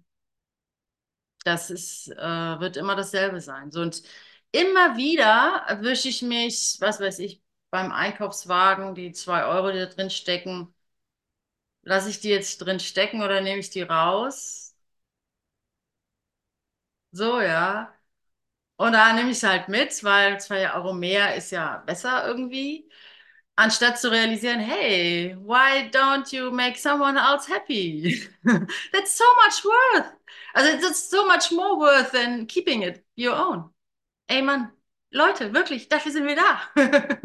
[1.47, 2.17] Das ist, äh,
[2.59, 3.71] wird immer dasselbe sein.
[3.71, 4.03] So, und
[4.51, 9.85] immer wieder erwische ich mich, was weiß ich, beim Einkaufswagen, die zwei Euro, die da
[9.87, 10.73] drin stecken,
[11.83, 14.75] lasse ich die jetzt drin stecken oder nehme ich die raus?
[17.11, 17.93] So, ja.
[18.77, 22.89] Und da nehme ich es halt mit, weil zwei Euro mehr ist ja besser irgendwie.
[23.57, 28.21] Anstatt zu realisieren, hey, why don't you make someone else happy?
[28.93, 30.13] That's so much worth.
[30.57, 33.69] Also, that's so much more worth than keeping it your own.
[34.29, 34.71] Ey, Mann,
[35.11, 36.61] Leute, wirklich, dafür sind wir da.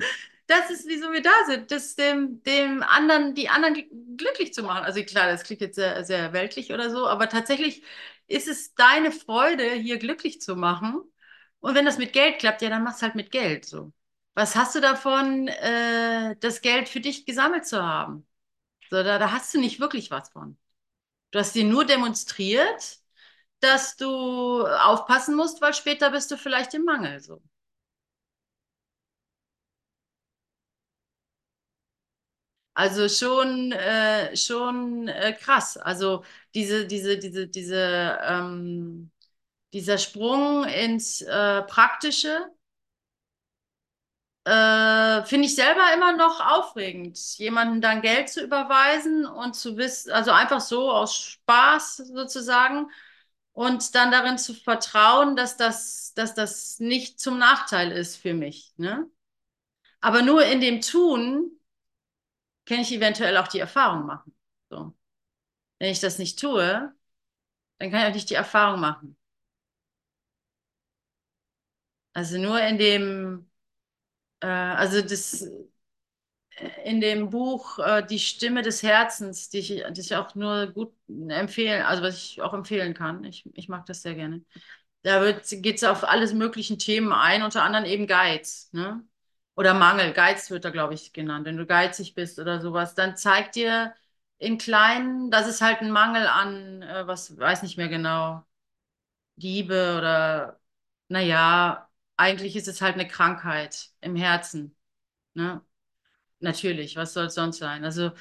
[0.48, 4.84] Das ist, wieso wir da sind, das dem, dem anderen, die anderen glücklich zu machen.
[4.84, 7.82] Also klar, das klingt jetzt sehr, sehr weltlich oder so, aber tatsächlich
[8.26, 11.00] ist es deine Freude, hier glücklich zu machen.
[11.60, 13.92] Und wenn das mit Geld klappt, ja, dann mach's halt mit Geld so.
[14.34, 18.26] Was hast du davon, äh, das Geld für dich gesammelt zu haben?
[18.90, 20.58] So, da, da hast du nicht wirklich was von.
[21.32, 22.98] Du hast dir nur demonstriert,
[23.62, 27.42] dass du aufpassen musst, weil später bist du vielleicht im Mangel so.
[32.74, 35.76] Also schon, äh, schon äh, krass.
[35.76, 39.10] Also diese, diese, diese, diese, ähm,
[39.74, 42.50] dieser Sprung ins äh, Praktische
[44.44, 50.10] äh, finde ich selber immer noch aufregend, jemandem dann Geld zu überweisen und zu wissen,
[50.12, 52.88] also einfach so aus Spaß sozusagen
[53.52, 58.72] und dann darin zu vertrauen, dass das, dass das nicht zum Nachteil ist für mich.
[58.76, 59.10] Ne?
[60.00, 61.58] Aber nur in dem Tun
[62.64, 64.34] kann ich eventuell auch die Erfahrung machen.
[64.70, 64.94] So.
[65.78, 66.94] Wenn ich das nicht tue,
[67.78, 69.16] dann kann ich auch nicht die Erfahrung machen.
[72.14, 73.50] Also nur in dem,
[74.40, 75.46] äh, also das,
[76.84, 80.92] in dem Buch äh, Die Stimme des Herzens, die ich, die ich auch nur gut
[81.28, 83.24] empfehlen, also was ich auch empfehlen kann.
[83.24, 84.42] Ich, ich mag das sehr gerne.
[85.02, 89.04] Da geht es auf alles möglichen Themen ein, unter anderem eben Geiz, ne?
[89.56, 90.12] Oder Mangel.
[90.12, 91.44] Geiz wird da, glaube ich, genannt.
[91.46, 93.94] Wenn du geizig bist oder sowas, dann zeigt dir
[94.38, 98.44] in Kleinen, das ist halt ein Mangel an, äh, was weiß nicht mehr genau,
[99.36, 100.60] Liebe oder,
[101.08, 104.76] naja, eigentlich ist es halt eine Krankheit im Herzen.
[105.34, 105.62] Ne?
[106.42, 107.84] Natürlich, was soll es sonst sein?
[107.84, 108.12] Also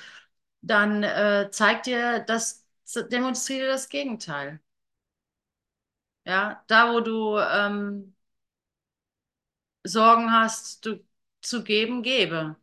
[0.61, 2.65] dann äh, zeigt dir das,
[3.11, 4.61] demonstriere das Gegenteil.
[6.25, 8.15] Ja, da wo du ähm,
[9.85, 11.03] Sorgen hast, du
[11.41, 12.55] zu geben, gebe.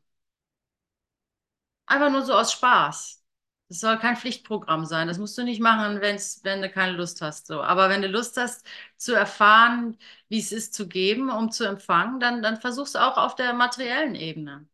[1.87, 3.25] Einfach nur so aus Spaß.
[3.69, 5.09] Das soll kein Pflichtprogramm sein.
[5.09, 7.47] Das musst du nicht machen, wenn's, wenn du keine Lust hast.
[7.47, 7.63] So.
[7.63, 9.99] Aber wenn du Lust hast, zu erfahren,
[10.29, 14.15] wie es ist zu geben, um zu empfangen, dann, dann versuch's auch auf der materiellen
[14.15, 14.67] Ebene.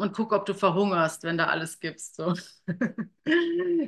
[0.00, 2.16] Und guck, ob du verhungerst, wenn du alles gibst.
[2.16, 2.34] So.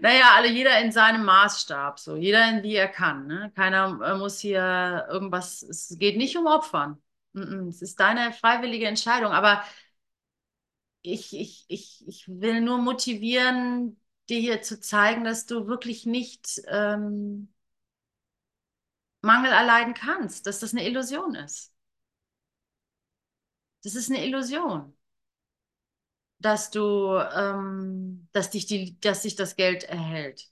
[0.00, 2.16] naja, alle, jeder in seinem Maßstab, so.
[2.16, 3.26] Jeder in wie er kann.
[3.26, 3.50] Ne?
[3.56, 7.02] Keiner äh, muss hier irgendwas, es geht nicht um Opfern.
[7.68, 9.32] Es ist deine freiwillige Entscheidung.
[9.32, 9.64] Aber
[11.02, 13.98] ich, ich, ich, ich will nur motivieren,
[14.28, 17.52] dir hier zu zeigen, dass du wirklich nicht ähm,
[19.22, 21.72] Mangel erleiden kannst, dass das eine Illusion ist.
[23.84, 24.94] Das ist eine Illusion,
[26.42, 30.50] dass du, ähm, dass dich die, dass dich das Geld erhält.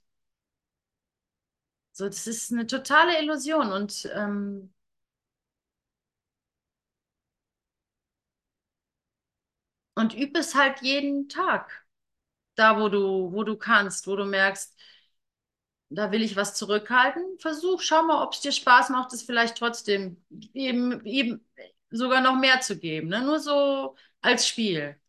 [1.93, 4.73] So, das ist eine totale Illusion und ähm,
[9.95, 11.85] und üb es halt jeden Tag.
[12.55, 14.75] Da, wo du, wo du kannst, wo du merkst,
[15.89, 17.37] da will ich was zurückhalten.
[17.39, 20.23] Versuch, schau mal, ob es dir Spaß macht, es vielleicht trotzdem
[20.53, 21.45] eben, eben
[21.89, 23.09] sogar noch mehr zu geben.
[23.09, 23.21] Ne?
[23.23, 24.99] Nur so als Spiel.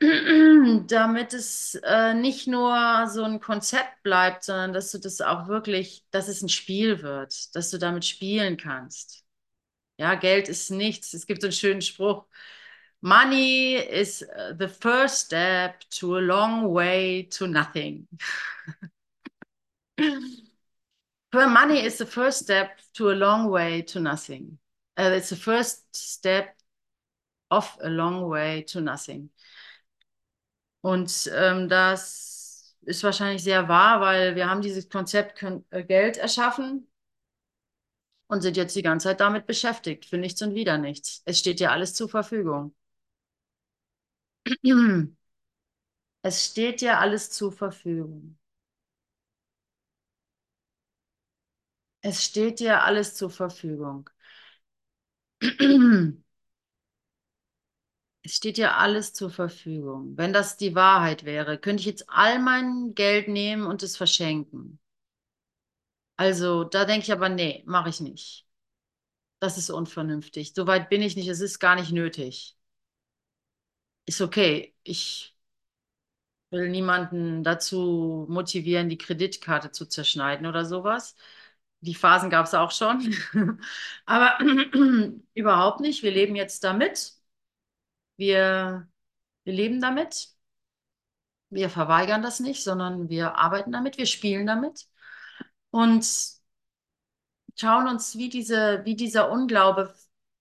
[0.00, 6.04] Damit es äh, nicht nur so ein Konzept bleibt, sondern dass du das auch wirklich,
[6.10, 9.24] dass es ein Spiel wird, dass du damit spielen kannst.
[9.98, 11.14] Ja, Geld ist nichts.
[11.14, 12.26] Es gibt so einen schönen Spruch.
[13.00, 18.06] Money is uh, the first step to a long way to nothing.
[21.32, 24.58] Money is the first step to a long way to nothing.
[24.98, 26.56] Uh, it's the first step
[27.50, 29.30] of a long way to nothing.
[30.86, 36.86] Und ähm, das ist wahrscheinlich sehr wahr, weil wir haben dieses Konzept äh, Geld erschaffen
[38.28, 41.22] und sind jetzt die ganze Zeit damit beschäftigt, für nichts und wieder nichts.
[41.24, 42.74] Es steht ja alles zur Verfügung.
[46.20, 48.36] Es steht dir alles zur Verfügung.
[52.00, 54.08] Es steht dir alles zur Verfügung.
[58.26, 60.18] Es steht ja alles zur Verfügung.
[60.18, 64.78] Wenn das die Wahrheit wäre, könnte ich jetzt all mein Geld nehmen und es verschenken.
[66.16, 68.46] Also da denke ich aber, nee, mache ich nicht.
[69.40, 70.54] Das ist unvernünftig.
[70.54, 71.28] So weit bin ich nicht.
[71.28, 72.56] Es ist gar nicht nötig.
[74.06, 74.74] Ist okay.
[74.84, 75.36] Ich
[76.50, 81.16] will niemanden dazu motivieren, die Kreditkarte zu zerschneiden oder sowas.
[81.80, 83.14] Die Phasen gab es auch schon.
[84.06, 84.38] Aber
[85.34, 86.02] überhaupt nicht.
[86.02, 87.15] Wir leben jetzt damit.
[88.16, 88.88] Wir,
[89.44, 90.30] wir leben damit.
[91.50, 94.86] Wir verweigern das nicht, sondern wir arbeiten damit, wir spielen damit
[95.70, 96.04] und
[97.56, 99.94] schauen uns wie diese, wie dieser Unglaube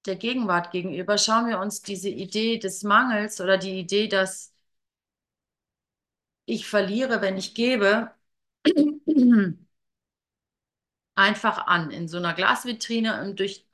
[0.06, 4.54] der Gegenwart gegenüber, schauen wir uns diese Idee des Mangels oder die Idee, dass
[6.46, 8.12] ich verliere, wenn ich gebe,
[11.16, 13.66] einfach an in so einer Glasvitrine durch,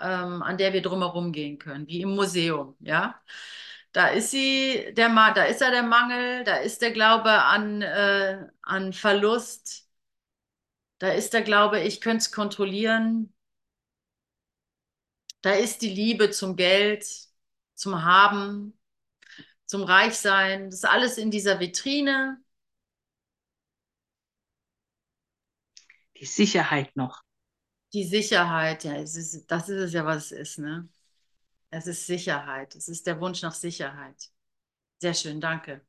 [0.00, 3.20] ähm, an der wir drumherum gehen können, wie im Museum, ja.
[3.92, 7.82] Da ist sie, der Ma da ist ja der Mangel, da ist der Glaube an,
[7.82, 9.88] äh, an Verlust,
[10.98, 13.32] da ist der Glaube, ich könnte es kontrollieren,
[15.42, 17.06] da ist die Liebe zum Geld,
[17.74, 18.78] zum Haben,
[19.66, 22.38] zum Reichsein, das ist alles in dieser Vitrine.
[26.18, 27.22] Die Sicherheit noch.
[27.92, 30.88] Die Sicherheit, ja, es ist, das ist es ja, was es ist, ne?
[31.70, 32.74] Es ist Sicherheit.
[32.76, 34.30] Es ist der Wunsch nach Sicherheit.
[35.00, 35.82] Sehr schön, danke.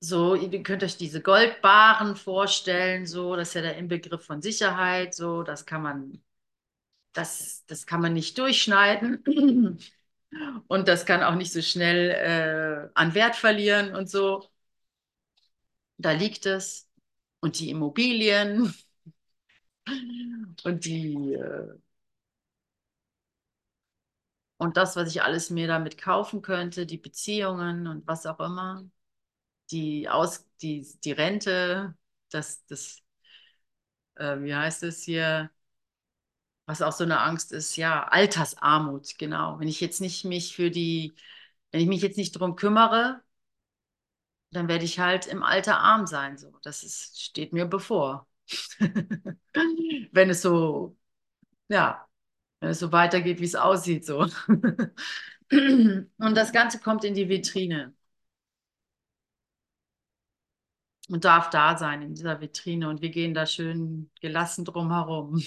[0.00, 5.14] So, ihr könnt euch diese Goldbarren vorstellen, so, das ist ja der Inbegriff von Sicherheit,
[5.14, 6.22] so, das kann man,
[7.12, 9.24] das, das kann man nicht durchschneiden
[10.68, 14.44] und das kann auch nicht so schnell äh, an Wert verlieren und so.
[15.98, 16.88] Da liegt es
[17.44, 18.74] und die Immobilien.
[20.64, 21.74] Und die äh,
[24.56, 28.84] und das, was ich alles mir damit kaufen könnte, die Beziehungen und was auch immer,
[29.72, 31.96] die Aus, die, die Rente,
[32.30, 33.02] das, das,
[34.16, 35.50] äh, wie heißt es hier,
[36.66, 39.58] was auch so eine Angst ist, ja, Altersarmut, genau.
[39.60, 41.14] Wenn ich jetzt nicht mich für die,
[41.72, 43.22] wenn ich mich jetzt nicht drum kümmere,
[44.56, 46.36] dann werde ich halt im Alter arm sein.
[46.38, 48.26] So, das ist, steht mir bevor.
[50.12, 50.96] Wenn es so,
[51.68, 52.06] ja,
[52.60, 54.26] wenn es so weitergeht, wie es aussieht, so.
[55.50, 57.94] Und das Ganze kommt in die Vitrine
[61.08, 65.42] und darf da sein in dieser Vitrine und wir gehen da schön gelassen drum herum.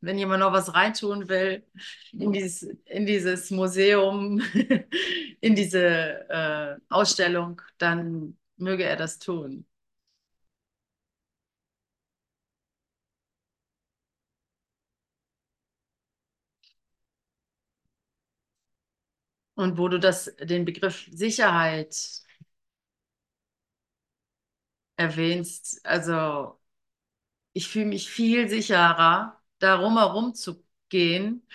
[0.00, 1.66] Wenn jemand noch was reintun will
[2.12, 4.40] in dieses, in dieses Museum,
[5.40, 9.66] in diese äh, Ausstellung, dann möge er das tun.
[19.54, 21.94] Und wo du das, den Begriff Sicherheit
[24.96, 26.60] erwähnst, also
[27.52, 31.46] ich fühle mich viel sicherer, darum herum zu gehen,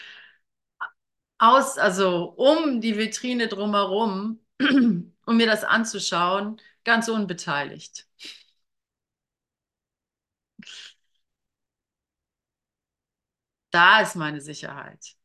[1.38, 8.08] aus, also um die Vitrine drumherum, um mir das anzuschauen, ganz unbeteiligt.
[13.72, 15.18] Da ist meine Sicherheit.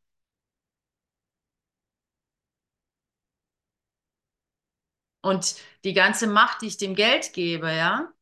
[5.21, 8.13] Und die ganze Macht, die ich dem Geld gebe, ja,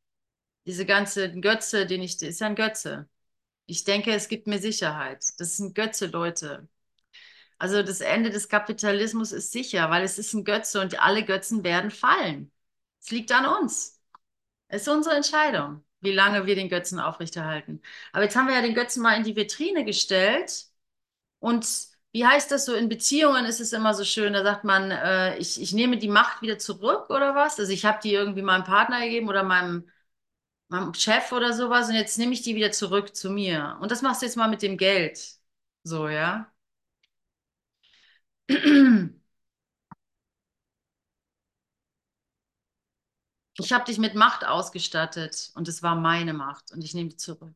[0.66, 3.08] diese ganze Götze, den ich, ist ja ein Götze.
[3.66, 5.24] Ich denke, es gibt mir Sicherheit.
[5.40, 6.68] Das sind Götze, Leute.
[7.58, 11.64] Also das Ende des Kapitalismus ist sicher, weil es ist ein Götze und alle Götzen
[11.64, 12.52] werden fallen.
[13.06, 14.00] Es liegt an uns.
[14.68, 17.82] Es ist unsere Entscheidung, wie lange wir den Götzen aufrechterhalten.
[18.12, 20.66] Aber jetzt haben wir ja den Götzen mal in die Vitrine gestellt
[21.40, 21.66] und
[22.12, 25.38] wie heißt das so, in Beziehungen ist es immer so schön, da sagt man, äh,
[25.38, 27.60] ich, ich nehme die Macht wieder zurück oder was?
[27.60, 29.90] Also ich habe die irgendwie meinem Partner gegeben oder meinem,
[30.68, 33.78] meinem Chef oder sowas und jetzt nehme ich die wieder zurück zu mir.
[33.82, 35.20] Und das machst du jetzt mal mit dem Geld.
[35.84, 36.52] So, ja.
[43.58, 47.16] Ich habe dich mit Macht ausgestattet und es war meine Macht und ich nehme die
[47.16, 47.54] zurück.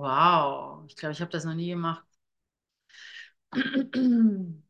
[0.00, 2.04] Wow, ich glaube, ich habe das noch nie gemacht.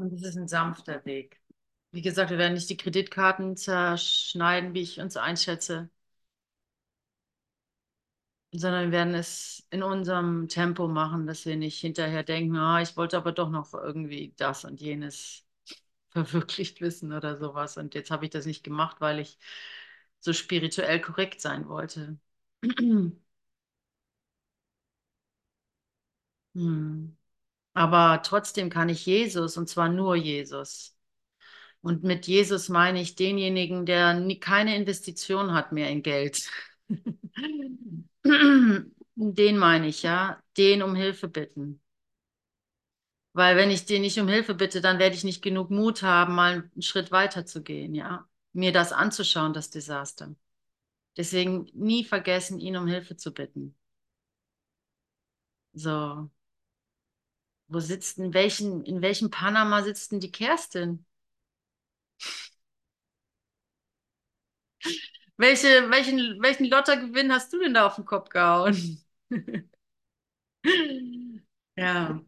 [0.00, 1.40] Und es ist ein sanfter Weg.
[1.92, 5.90] Wie gesagt, wir werden nicht die Kreditkarten zerschneiden, wie ich uns einschätze,
[8.52, 12.96] sondern wir werden es in unserem Tempo machen, dass wir nicht hinterher denken, ah, ich
[12.96, 15.44] wollte aber doch noch irgendwie das und jenes
[16.10, 17.76] verwirklicht wissen oder sowas.
[17.76, 19.38] Und jetzt habe ich das nicht gemacht, weil ich
[20.20, 22.18] so spirituell korrekt sein wollte.
[26.54, 27.16] Hm.
[27.74, 30.96] Aber trotzdem kann ich Jesus, und zwar nur Jesus.
[31.82, 36.48] Und mit Jesus meine ich denjenigen, der nie, keine Investition hat mehr in Geld.
[39.14, 40.42] Den meine ich, ja.
[40.56, 41.80] Den um Hilfe bitten.
[43.32, 46.34] Weil wenn ich den nicht um Hilfe bitte, dann werde ich nicht genug Mut haben,
[46.34, 48.28] mal einen Schritt weiter zu gehen, ja.
[48.52, 50.34] Mir das anzuschauen, das Desaster.
[51.16, 53.76] Deswegen nie vergessen, ihn um Hilfe zu bitten.
[55.74, 56.30] So.
[57.70, 61.06] Wo sitzt denn, welchen, in welchem Panama sitzt denn die Kerstin?
[65.36, 69.00] Welche, welchen, welchen Lottergewinn hast du denn da auf den Kopf gehauen?
[71.76, 72.20] ja.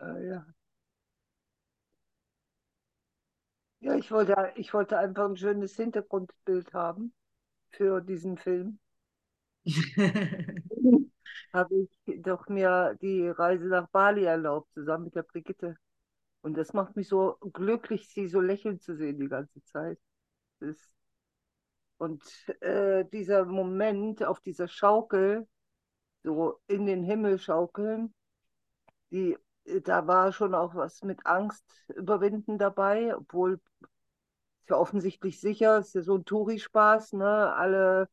[0.00, 0.46] Äh, ja.
[3.80, 7.12] Ja, ich wollte, ich wollte einfach ein schönes Hintergrundbild haben
[7.72, 8.78] für diesen Film.
[11.52, 11.74] Habe
[12.06, 15.76] ich doch mir die Reise nach Bali erlaubt, zusammen mit der Brigitte.
[16.42, 19.98] Und das macht mich so glücklich, sie so lächeln zu sehen die ganze Zeit.
[20.60, 20.76] Das,
[21.98, 22.22] und
[22.60, 25.46] äh, dieser Moment auf dieser Schaukel,
[26.24, 28.14] so in den Himmel schaukeln,
[29.10, 29.36] die,
[29.84, 31.64] da war schon auch was mit Angst
[31.96, 33.60] überwinden dabei, obwohl
[34.60, 37.52] ist ja offensichtlich sicher, ist ja so ein Touri-Spaß, ne?
[37.54, 38.08] Alle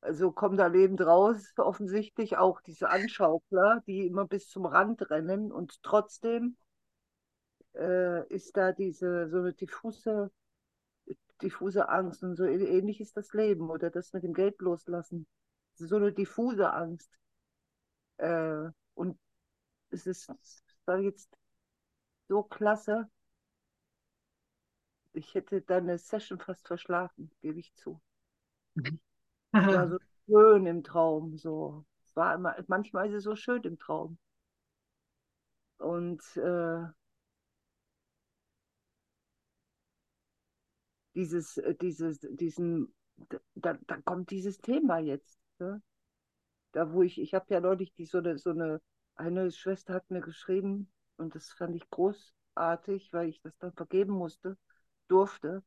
[0.00, 5.52] also kommen da lebend raus, offensichtlich auch diese Anschaukler, die immer bis zum Rand rennen
[5.52, 6.56] und trotzdem
[7.74, 10.30] äh, ist da diese so eine diffuse,
[11.42, 15.26] diffuse Angst und so ähnlich ist das Leben oder das mit dem Geld loslassen.
[15.74, 17.10] So eine diffuse Angst.
[18.18, 19.18] Äh, und
[19.90, 20.32] es ist
[20.86, 21.36] da jetzt
[22.28, 23.08] so klasse.
[25.12, 28.00] Ich hätte deine Session fast verschlafen, gebe ich zu.
[29.52, 31.36] Es war so schön im Traum.
[31.36, 31.84] So.
[32.04, 34.18] Es war immer, manchmal ist es so schön im Traum.
[35.78, 36.84] Und äh,
[41.14, 42.94] dieses, äh, dieses, diesen,
[43.54, 45.38] da, da kommt dieses Thema jetzt.
[45.58, 45.82] Ne?
[46.72, 48.80] Da, wo ich, ich habe ja neulich die, so eine, so eine,
[49.16, 54.12] eine Schwester hat mir geschrieben und das fand ich großartig, weil ich das dann vergeben
[54.14, 54.56] musste,
[55.08, 55.62] durfte,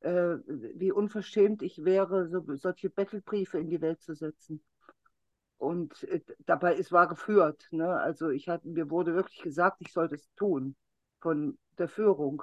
[0.00, 4.62] äh, wie unverschämt ich wäre, so, solche Bettelbriefe in die Welt zu setzen.
[5.58, 7.66] Und äh, dabei ist war geführt.
[7.70, 7.88] Ne?
[7.88, 10.76] Also ich hatte, mir wurde wirklich gesagt, ich sollte es tun
[11.20, 12.42] von der Führung.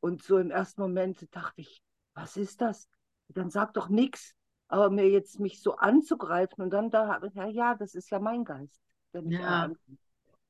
[0.00, 1.82] Und so im ersten Moment dachte ich,
[2.14, 2.88] was ist das?
[3.28, 4.34] Dann sag doch nichts.
[4.68, 8.44] Aber mir jetzt mich so anzugreifen und dann da, ja, ja, das ist ja mein
[8.44, 8.80] Geist,
[9.12, 9.70] der mich Ja.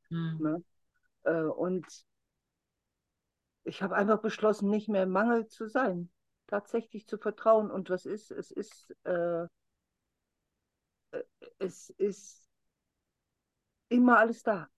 [0.09, 0.39] Hm.
[0.39, 0.65] Ne?
[1.23, 1.87] Äh, und
[3.65, 6.11] ich habe einfach beschlossen, nicht mehr im Mangel zu sein,
[6.51, 7.71] tatsächlich zu vertrauen.
[7.71, 8.31] Und was ist?
[8.31, 9.47] Es ist, äh,
[11.13, 11.23] äh,
[11.59, 12.49] es ist
[13.89, 14.69] immer alles da.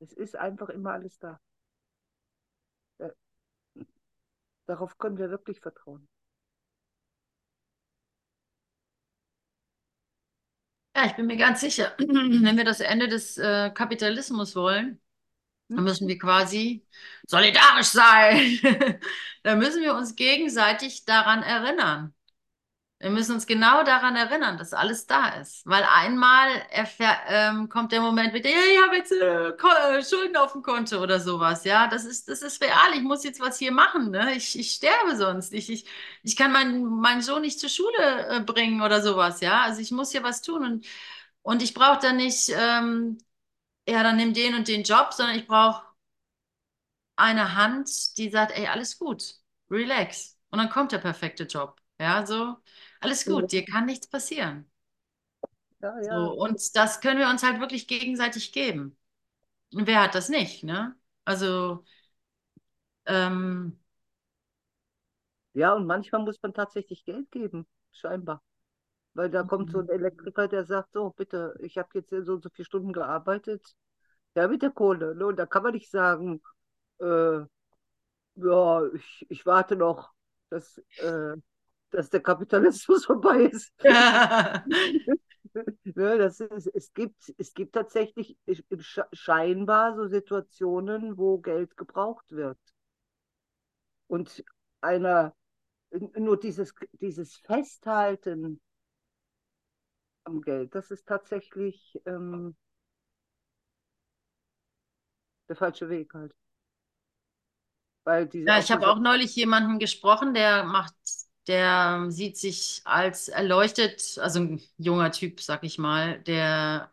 [0.00, 1.38] Es ist einfach immer alles da.
[2.98, 3.14] Da-
[4.68, 6.06] Darauf können wir wirklich vertrauen.
[10.96, 15.00] Ja, ich bin mir ganz sicher, wenn wir das Ende des äh, Kapitalismus wollen,
[15.68, 16.86] dann müssen wir quasi
[17.26, 18.58] solidarisch sein.
[19.42, 22.12] Dann müssen wir uns gegenseitig daran erinnern.
[22.98, 25.66] Wir müssen uns genau daran erinnern, dass alles da ist.
[25.66, 26.48] Weil einmal
[27.28, 31.02] ähm, kommt der Moment mit, ja, ich habe jetzt äh, äh, Schulden auf dem Konto
[31.02, 31.64] oder sowas.
[31.64, 32.94] Ja, das ist, das ist real.
[32.94, 34.10] Ich muss jetzt was hier machen.
[34.10, 34.34] Ne?
[34.36, 35.52] Ich, ich sterbe sonst.
[35.52, 35.84] Ich, ich,
[36.22, 39.40] ich kann meinen, meinen Sohn nicht zur Schule äh, bringen oder sowas.
[39.42, 40.64] Ja, also ich muss hier was tun.
[40.64, 40.86] Und,
[41.42, 43.18] und ich brauche dann nicht, ähm,
[43.88, 45.82] ja, dann nimm den und den Job, sondern ich brauche
[47.16, 49.34] eine Hand, die sagt, ey, alles gut,
[49.70, 50.38] relax.
[50.50, 51.80] Und dann kommt der perfekte Job.
[52.00, 52.56] Ja, so,
[53.00, 54.70] alles gut, dir kann nichts passieren.
[55.80, 56.34] Ja, So, ja.
[56.34, 58.96] und das können wir uns halt wirklich gegenseitig geben.
[59.74, 60.96] Und wer hat das nicht, ne?
[61.24, 61.84] Also,
[63.06, 63.78] ähm,
[65.54, 68.42] Ja, und manchmal muss man tatsächlich Geld geben, scheinbar.
[69.16, 72.42] Weil da kommt so ein Elektriker, der sagt, so, bitte, ich habe jetzt so und
[72.44, 73.76] so viele Stunden gearbeitet.
[74.36, 75.14] Ja, mit der Kohle.
[75.16, 75.26] Ne?
[75.26, 76.42] Und da kann man nicht sagen,
[77.00, 77.40] äh,
[78.36, 80.12] ja, ich, ich warte noch,
[80.50, 81.36] dass, äh,
[81.90, 83.72] dass der Kapitalismus vorbei ist.
[85.84, 92.30] Ne, das ist, es gibt, es gibt tatsächlich sch- scheinbar so Situationen, wo Geld gebraucht
[92.32, 92.58] wird.
[94.08, 94.44] Und
[94.80, 95.34] einer,
[96.16, 98.60] nur dieses, dieses Festhalten
[100.26, 102.56] am Geld, das ist tatsächlich ähm,
[105.48, 106.32] der falsche Weg halt.
[108.04, 110.94] Weil diese, Ja, ich habe auch neulich jemanden gesprochen, der macht,
[111.48, 116.92] der sieht sich als erleuchtet, also ein junger Typ, sag ich mal, der,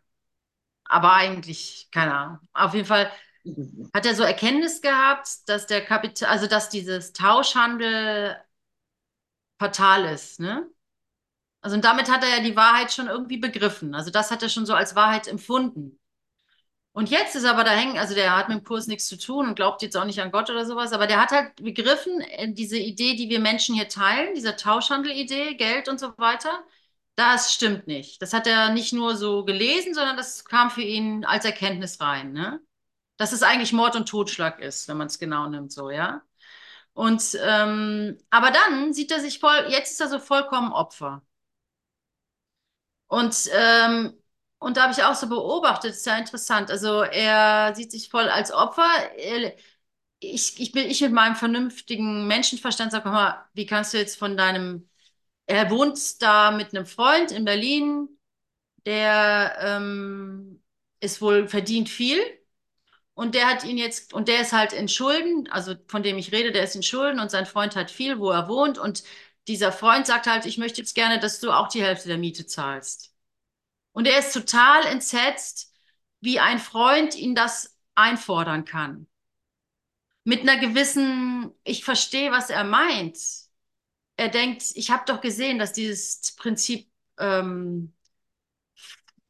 [0.84, 2.40] aber eigentlich, keine Ahnung.
[2.54, 3.10] Auf jeden Fall
[3.94, 8.36] hat er so Erkenntnis gehabt, dass der Kapital, also dass dieses Tauschhandel
[9.58, 10.68] fatal ist, ne?
[11.64, 13.94] Also und damit hat er ja die Wahrheit schon irgendwie begriffen.
[13.94, 15.98] Also das hat er schon so als Wahrheit empfunden.
[16.92, 19.48] Und jetzt ist aber da hängen, also der hat mit dem Kurs nichts zu tun
[19.48, 22.52] und glaubt jetzt auch nicht an Gott oder sowas, aber der hat halt begriffen, äh,
[22.52, 26.62] diese Idee, die wir Menschen hier teilen, diese Tauschhandel-Idee, Geld und so weiter,
[27.16, 28.20] das stimmt nicht.
[28.20, 32.32] Das hat er nicht nur so gelesen, sondern das kam für ihn als Erkenntnis rein,
[32.32, 32.60] ne?
[33.16, 36.22] Dass es eigentlich Mord und Totschlag ist, wenn man es genau nimmt, so, ja?
[36.92, 41.22] Und ähm, aber dann sieht er sich voll, jetzt ist er so vollkommen Opfer.
[43.14, 44.14] Und, ähm,
[44.58, 46.70] und da habe ich auch so beobachtet, ist ja interessant.
[46.70, 48.86] Also er sieht sich voll als Opfer.
[49.16, 49.54] Er-
[50.20, 54.36] Ich, ich bin, ich mit meinem vernünftigen Menschenverstand sage mal, wie kannst du jetzt von
[54.38, 54.88] deinem,
[55.46, 58.08] er wohnt da mit einem Freund in Berlin,
[58.86, 60.62] der ähm,
[61.00, 62.20] ist wohl verdient viel
[63.14, 66.32] und der hat ihn jetzt, und der ist halt in Schulden, also von dem ich
[66.32, 69.04] rede, der ist in Schulden und sein Freund hat viel, wo er wohnt und
[69.48, 72.46] dieser Freund sagt halt, ich möchte jetzt gerne, dass du auch die Hälfte der Miete
[72.46, 73.14] zahlst.
[73.92, 75.72] Und er ist total entsetzt,
[76.20, 79.06] wie ein Freund ihn das einfordern kann.
[80.24, 83.18] Mit einer gewissen, ich verstehe, was er meint.
[84.16, 87.92] Er denkt, ich habe doch gesehen, dass dieses Prinzip ähm,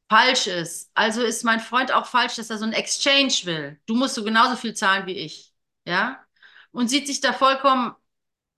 [0.08, 0.90] falsch ist.
[0.94, 3.80] Also ist mein Freund auch falsch, dass er so ein Exchange will.
[3.86, 5.52] Du musst so genauso viel zahlen wie ich.
[5.84, 6.24] Ja?
[6.70, 7.94] Und sieht sich da vollkommen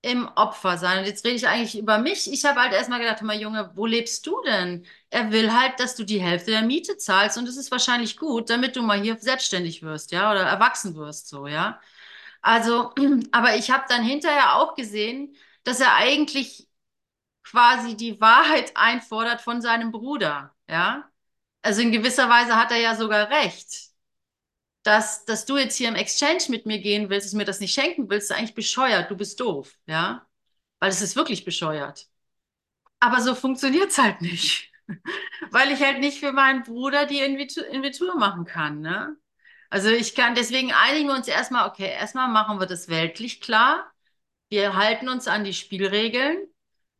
[0.06, 1.00] im Opfer sein.
[1.00, 2.32] Und jetzt rede ich eigentlich über mich.
[2.32, 4.86] Ich habe halt erstmal gedacht, mal Junge, wo lebst du denn?
[5.10, 8.48] Er will halt, dass du die Hälfte der Miete zahlst und es ist wahrscheinlich gut,
[8.50, 11.80] damit du mal hier selbstständig wirst, ja, oder erwachsen wirst, so, ja.
[12.42, 12.92] Also,
[13.32, 16.68] aber ich habe dann hinterher auch gesehen, dass er eigentlich
[17.44, 21.10] quasi die Wahrheit einfordert von seinem Bruder, ja.
[21.62, 23.85] Also in gewisser Weise hat er ja sogar recht.
[24.86, 28.08] Dass, dass du jetzt hier im Exchange mit mir gehen willst, mir das nicht schenken
[28.08, 30.24] willst, ist eigentlich bescheuert, du bist doof, ja?
[30.78, 32.06] Weil es ist wirklich bescheuert.
[33.00, 34.72] Aber so funktioniert's halt nicht.
[35.50, 39.16] Weil ich halt nicht für meinen Bruder die Invitur machen kann, ne?
[39.70, 43.92] Also ich kann, deswegen einigen wir uns erstmal, okay, erstmal machen wir das weltlich klar.
[44.50, 46.38] Wir halten uns an die Spielregeln.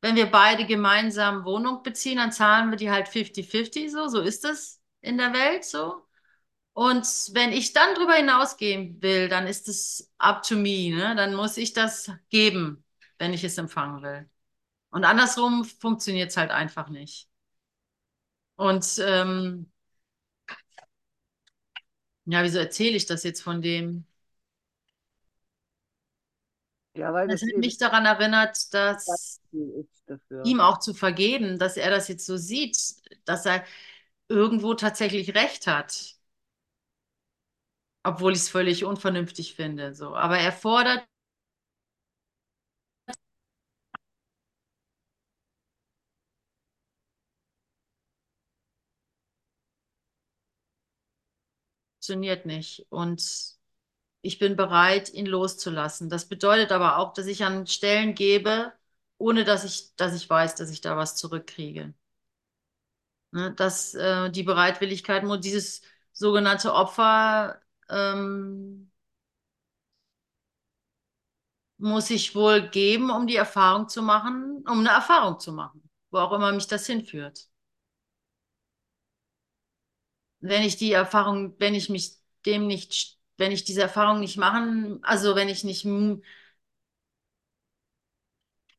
[0.01, 4.09] Wenn wir beide gemeinsam Wohnung beziehen, dann zahlen wir die halt 50-50 so.
[4.09, 6.06] So ist das in der Welt so.
[6.77, 11.15] Und wenn ich dann drüber hinausgehen will, dann ist es up to me, ne?
[11.17, 12.85] Dann muss ich das geben,
[13.19, 14.29] wenn ich es empfangen will.
[14.91, 17.29] Und andersrum funktioniert es halt einfach nicht.
[18.57, 19.71] Und ähm,
[22.27, 24.07] ja, wieso erzähle ich das jetzt von dem?
[26.95, 29.41] Ja, weil Das das hat mich daran erinnert, dass
[30.43, 32.77] ihm auch zu vergeben, dass er das jetzt so sieht,
[33.25, 33.65] dass er
[34.29, 36.16] irgendwo tatsächlich recht hat.
[38.07, 39.95] Obwohl ich es völlig unvernünftig finde.
[39.95, 40.15] So.
[40.15, 41.05] Aber er fordert
[51.95, 52.87] funktioniert nicht.
[52.91, 53.23] Und
[54.23, 56.11] ich bin bereit, ihn loszulassen.
[56.11, 58.73] Das bedeutet aber auch, dass ich an Stellen gebe,
[59.19, 61.95] ohne dass ich, dass ich weiß, dass ich da was zurückkriege.
[63.33, 65.83] Ne, dass äh, die Bereitwilligkeit, dieses
[66.13, 67.61] sogenannte Opfer
[67.91, 68.91] ähm,
[71.79, 76.19] muss ich wohl geben, um die Erfahrung zu machen, um eine Erfahrung zu machen, wo
[76.19, 77.49] auch immer mich das hinführt.
[80.41, 82.13] Wenn ich die Erfahrung, wenn ich mich
[82.45, 85.85] dem nicht, wenn ich diese Erfahrung nicht machen, also wenn ich nicht,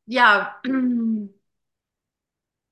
[0.06, 0.60] ja,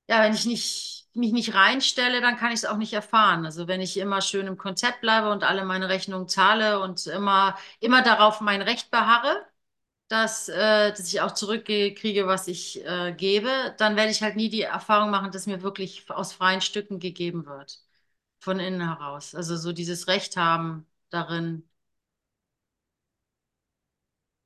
[0.08, 3.44] ja, wenn ich nicht, mich nicht reinstelle, dann kann ich es auch nicht erfahren.
[3.46, 7.56] Also wenn ich immer schön im Konzept bleibe und alle meine Rechnungen zahle und immer,
[7.80, 9.44] immer darauf mein Recht beharre,
[10.08, 14.50] dass, äh, dass ich auch zurückkriege, was ich äh, gebe, dann werde ich halt nie
[14.50, 17.80] die Erfahrung machen, dass mir wirklich aus freien Stücken gegeben wird.
[18.40, 19.34] Von innen heraus.
[19.34, 21.68] Also so dieses Recht haben darin.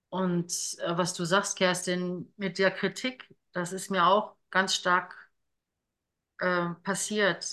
[0.08, 5.19] Und äh, was du sagst, Kerstin, mit der Kritik, das ist mir auch ganz stark
[6.40, 7.44] äh, passiert,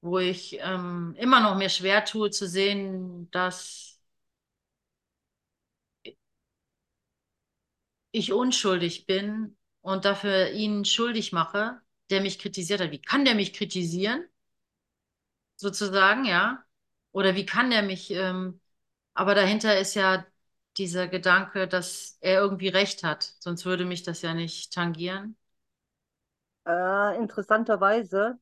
[0.00, 3.98] wo ich ähm, immer noch mir schwer tue zu sehen, dass
[8.12, 12.90] ich unschuldig bin und dafür ihn schuldig mache, der mich kritisiert hat.
[12.92, 14.24] Wie kann der mich kritisieren?
[15.56, 16.64] Sozusagen, ja.
[17.12, 18.60] Oder wie kann der mich, ähm,
[19.14, 20.26] aber dahinter ist ja
[20.76, 25.36] dieser Gedanke, dass er irgendwie recht hat, sonst würde mich das ja nicht tangieren.
[26.66, 28.38] Äh, interessanterweise,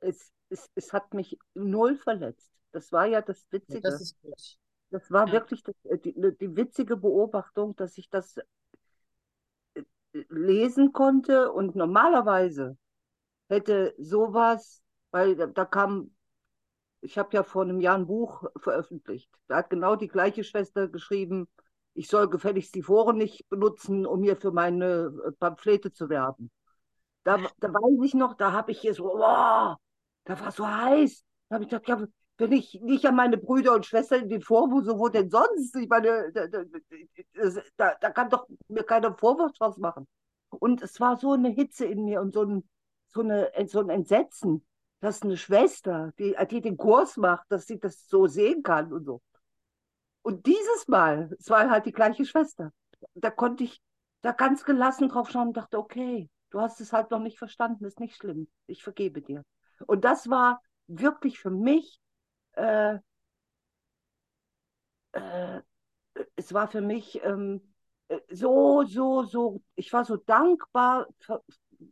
[0.00, 2.52] es, es, es hat mich null verletzt.
[2.72, 3.82] Das war ja das Witzige.
[3.90, 4.58] Das ist gut.
[4.90, 5.32] Das war Ja.
[5.32, 8.36] wirklich das, äh, die, die witzige Beobachtung, dass ich das
[9.74, 9.82] äh,
[10.28, 12.76] lesen konnte und normalerweise
[13.48, 16.14] hätte sowas, weil da, da kam,
[17.02, 19.30] ich habe ja vor einem Jahr ein Buch veröffentlicht.
[19.48, 21.48] Da hat genau die gleiche Schwester geschrieben,
[21.94, 26.50] ich soll gefälligst die Foren nicht benutzen, um hier für meine äh, Pamphlete zu werben.
[27.24, 29.76] Da, da weiß ich noch, da habe ich hier so, wow,
[30.24, 31.24] da war so heiß.
[31.48, 32.06] Da habe ich gedacht, ja,
[32.38, 35.76] wenn ich nicht an meine Brüder und Schwestern den Vorwurf, so wo denn sonst?
[35.76, 36.64] Ich meine, da, da,
[37.76, 40.06] da, da kann doch mir keiner Vorwurf draus machen.
[40.48, 42.68] Und es war so eine Hitze in mir und so ein,
[43.08, 44.64] so eine, so ein Entsetzen,
[45.00, 49.04] dass eine Schwester, die, die den Kurs macht, dass sie das so sehen kann und
[49.04, 49.20] so.
[50.22, 52.72] Und dieses Mal, es war halt die gleiche Schwester,
[53.14, 53.80] da konnte ich
[54.22, 57.84] da ganz gelassen drauf schauen und dachte, okay, du hast es halt noch nicht verstanden,
[57.84, 59.44] ist nicht schlimm, ich vergebe dir.
[59.86, 62.00] Und das war wirklich für mich,
[62.54, 62.98] äh,
[65.12, 65.60] äh,
[66.36, 67.62] es war für mich ähm,
[68.30, 71.08] so, so, so, ich war so dankbar,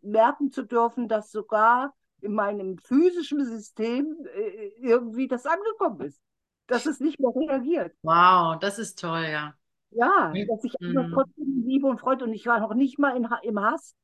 [0.02, 6.20] merken zu dürfen, dass sogar in meinem physischen System äh, irgendwie das angekommen ist,
[6.66, 7.94] dass es nicht mehr reagiert.
[8.02, 9.54] Wow, das ist toll, ja.
[9.90, 11.08] Ja, dass ich Mhm.
[11.12, 13.94] trotzdem Liebe und Freude und ich war noch nicht mal in, im Hass.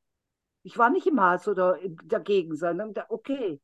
[0.64, 3.60] Ich war nicht im Hass oder dagegen, sondern okay.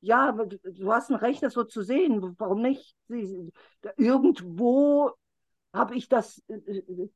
[0.00, 2.36] Ja, du, hast ein Recht, das so zu sehen.
[2.38, 2.96] Warum nicht?
[3.96, 5.12] Irgendwo
[5.72, 6.42] habe ich das.
[6.48, 7.10] äh, äh,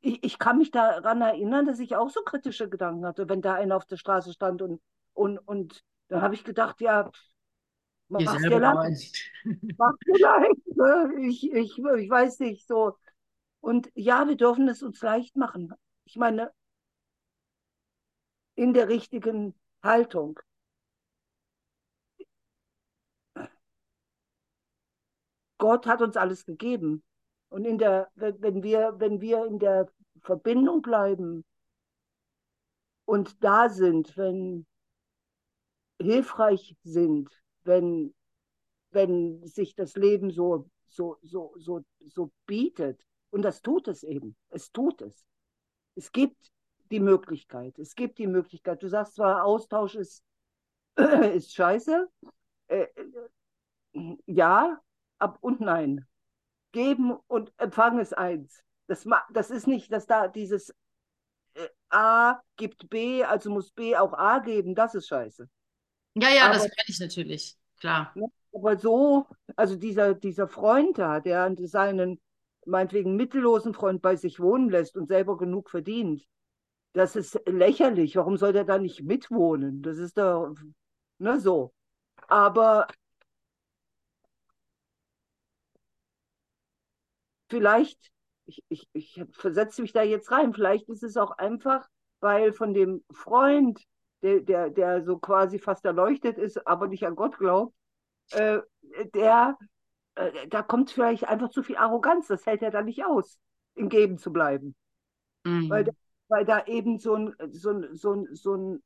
[0.00, 3.54] Ich, ich kann mich daran erinnern, dass ich auch so kritische Gedanken hatte, wenn da
[3.54, 4.80] einer auf der Straße stand und,
[5.14, 7.10] und, und dann habe ich gedacht, ja,
[8.18, 8.76] Dir mach's dir leid.
[9.78, 11.12] Mach mir leid, ne?
[11.28, 12.96] Ich, ich, ich weiß nicht so.
[13.60, 15.72] Und ja, wir dürfen es uns leicht machen.
[16.04, 16.52] Ich meine,
[18.54, 20.38] in der richtigen Haltung.
[25.58, 27.04] Gott hat uns alles gegeben.
[27.48, 29.88] Und in der, wenn wir, wenn wir in der
[30.22, 31.44] Verbindung bleiben
[33.04, 34.66] und da sind, wenn
[36.00, 37.30] hilfreich sind,
[37.64, 38.14] wenn,
[38.90, 43.00] wenn sich das Leben so, so, so, so, so bietet,
[43.30, 45.24] und das tut es eben, es tut es.
[45.94, 46.52] Es gibt
[46.92, 48.82] die Möglichkeit, es gibt die Möglichkeit.
[48.82, 50.22] Du sagst zwar, Austausch ist,
[51.34, 52.08] ist scheiße,
[52.68, 52.86] äh,
[53.94, 54.80] äh, ja,
[55.18, 56.06] ab und nein.
[56.72, 58.62] Geben und empfangen ist eins.
[58.86, 60.70] Das, das ist nicht, dass da dieses
[61.54, 65.48] äh, A gibt B, also muss B auch A geben, das ist scheiße.
[66.14, 68.14] Ja, ja, das Aber- kenne ich natürlich, klar.
[68.54, 69.26] Aber so,
[69.56, 72.20] also dieser, dieser Freund da, der seinen
[72.66, 76.26] meinetwegen mittellosen Freund bei sich wohnen lässt und selber genug verdient,
[76.92, 78.16] das ist lächerlich.
[78.16, 79.82] Warum soll der da nicht mitwohnen?
[79.82, 80.54] Das ist doch,
[81.18, 81.72] ne, so.
[82.28, 82.88] Aber
[87.48, 88.10] vielleicht,
[88.46, 91.86] ich, ich, ich versetze mich da jetzt rein, vielleicht ist es auch einfach,
[92.20, 93.80] weil von dem Freund,
[94.22, 97.74] der, der, der so quasi fast erleuchtet ist, aber nicht an Gott glaubt,
[98.32, 98.60] äh,
[99.14, 99.58] der,
[100.16, 103.38] äh, da kommt vielleicht einfach zu viel Arroganz, das hält er da nicht aus,
[103.74, 104.74] im Geben zu bleiben.
[105.44, 105.70] Mhm.
[105.70, 105.92] Weil, da-
[106.32, 108.82] weil da eben so ein, so ein, so ein, so ein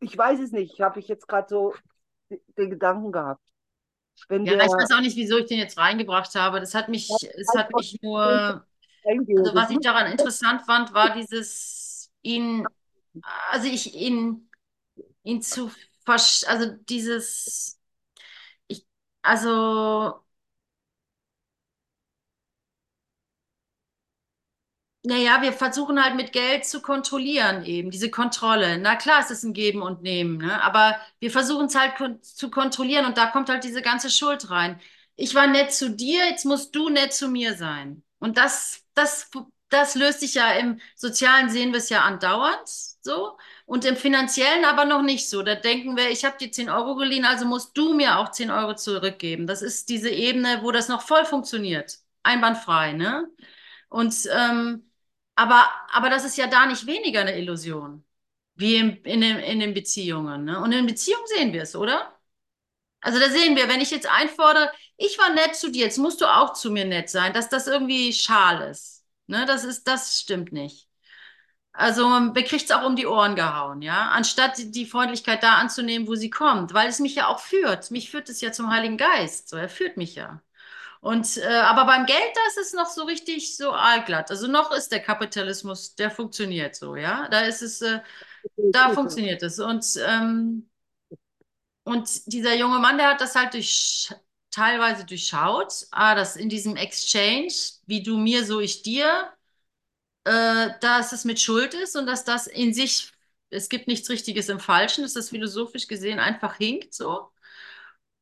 [0.00, 1.74] ich weiß es nicht, habe ich jetzt gerade so
[2.58, 3.40] den Gedanken gehabt.
[4.28, 6.60] Wenn Ja, der ich weiß auch nicht, wieso ich den jetzt reingebracht habe.
[6.60, 8.66] Das hat mich, es hat mich nur,
[9.06, 12.66] also was ich daran interessant fand, war dieses ihn,
[13.50, 14.50] also ich ihn,
[15.22, 15.70] ihn zu
[16.06, 17.78] also dieses,
[18.68, 18.86] ich,
[19.22, 20.22] also
[25.06, 28.76] Naja, wir versuchen halt mit Geld zu kontrollieren eben, diese Kontrolle.
[28.78, 30.60] Na klar, es ist ein Geben und Nehmen, ne?
[30.64, 34.50] Aber wir versuchen es halt kon zu kontrollieren und da kommt halt diese ganze Schuld
[34.50, 34.80] rein.
[35.14, 38.02] Ich war nett zu dir, jetzt musst du nett zu mir sein.
[38.18, 39.30] Und das, das,
[39.68, 44.64] das löst sich ja im Sozialen sehen wir es ja andauernd so und im Finanziellen
[44.64, 45.42] aber noch nicht so.
[45.42, 48.50] Da denken wir, ich habe dir 10 Euro geliehen, also musst du mir auch 10
[48.50, 49.46] Euro zurückgeben.
[49.46, 51.98] Das ist diese Ebene, wo das noch voll funktioniert.
[52.24, 53.28] Einwandfrei, ne?
[53.88, 54.82] Und ähm,
[55.36, 58.04] aber, aber das ist ja da nicht weniger eine Illusion,
[58.56, 60.44] wie in, in, den, in den Beziehungen.
[60.44, 60.60] Ne?
[60.60, 62.12] Und in Beziehungen sehen wir es, oder?
[63.00, 66.20] Also da sehen wir, wenn ich jetzt einfordere, ich war nett zu dir, jetzt musst
[66.20, 69.04] du auch zu mir nett sein, dass das irgendwie schal ist.
[69.26, 69.44] Ne?
[69.46, 70.88] Das ist, das stimmt nicht.
[71.72, 75.56] Also man bekriegt es auch um die Ohren gehauen, ja, anstatt die, die Freundlichkeit da
[75.56, 77.90] anzunehmen, wo sie kommt, weil es mich ja auch führt.
[77.90, 80.40] Mich führt es ja zum Heiligen Geist, so er führt mich ja.
[81.00, 84.30] Und äh, aber beim Geld, da ist noch so richtig so aalglatt.
[84.30, 87.28] Also noch ist der Kapitalismus, der funktioniert so, ja.
[87.28, 88.00] Da ist es, äh,
[88.72, 89.58] da funktioniert es.
[89.60, 90.68] Und ähm,
[91.84, 94.12] und dieser junge Mann, der hat das halt durch
[94.50, 97.52] teilweise durchschaut, ah, dass in diesem Exchange,
[97.86, 99.30] wie du mir, so ich dir,
[100.24, 103.12] äh, dass es mit Schuld ist und dass das in sich,
[103.50, 107.30] es gibt nichts Richtiges im Falschen, dass das philosophisch gesehen einfach hinkt so.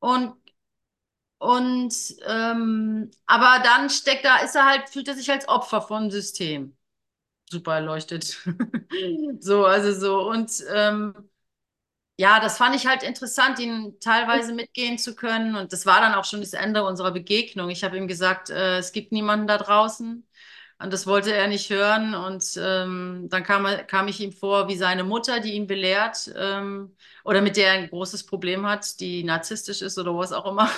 [0.01, 0.35] Und
[1.39, 1.95] und
[2.26, 6.76] ähm, aber dann steckt da, ist er halt, fühlt er sich als Opfer vom System.
[7.51, 8.39] Super erleuchtet.
[9.41, 10.28] So, also so.
[10.30, 11.14] Und ähm,
[12.16, 15.57] ja, das fand ich halt interessant, ihn teilweise mitgehen zu können.
[15.57, 17.70] Und das war dann auch schon das Ende unserer Begegnung.
[17.70, 20.26] Ich habe ihm gesagt, äh, es gibt niemanden da draußen.
[20.79, 22.14] Und das wollte er nicht hören.
[22.14, 26.33] Und ähm, dann kam, er, kam ich ihm vor wie seine Mutter, die ihn belehrt
[26.37, 26.95] ähm,
[27.25, 30.68] oder mit der er ein großes Problem hat, die narzisstisch ist oder was auch immer.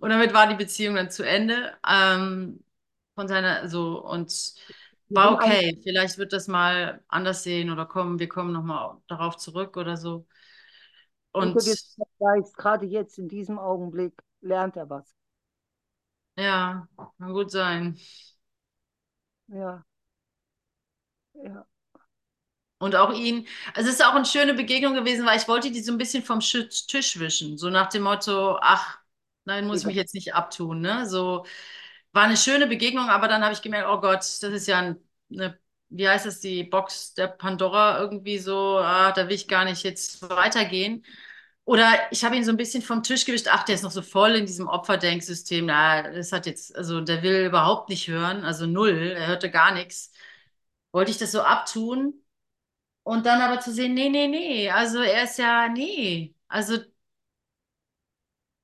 [0.00, 1.72] Und damit war die Beziehung dann zu Ende.
[1.88, 2.60] Ähm,
[3.14, 4.32] von seiner, so, und
[5.10, 5.78] war okay.
[5.82, 10.26] Vielleicht wird das mal anders sehen oder kommen, wir kommen nochmal darauf zurück oder so.
[11.32, 11.58] Und
[12.18, 15.14] Geist, gerade jetzt in diesem Augenblick, lernt er was.
[16.36, 16.88] ja,
[17.18, 17.98] kann gut sein.
[19.48, 19.84] Ja.
[21.34, 21.66] Ja.
[22.78, 25.80] Und auch ihn, also es ist auch eine schöne Begegnung gewesen, weil ich wollte die
[25.82, 27.56] so ein bisschen vom Sch- Tisch wischen.
[27.56, 28.98] So nach dem Motto, ach,
[29.44, 31.06] nein, muss ich mich jetzt nicht abtun, ne?
[31.08, 31.46] So
[32.12, 34.96] war eine schöne Begegnung, aber dann habe ich gemerkt, oh Gott, das ist ja ein,
[35.32, 39.64] eine, wie heißt das, die Box der Pandora irgendwie so, ah, da will ich gar
[39.64, 41.04] nicht jetzt weitergehen.
[41.66, 44.02] Oder ich habe ihn so ein bisschen vom Tisch gewischt, ach, der ist noch so
[44.02, 45.64] voll in diesem Opferdenksystem.
[45.66, 49.72] Na, das hat jetzt, also der will überhaupt nicht hören, also null, er hörte gar
[49.72, 50.12] nichts.
[50.92, 52.22] Wollte ich das so abtun?
[53.04, 56.78] Und dann aber zu sehen, nee, nee, nee, also er ist ja, nee, also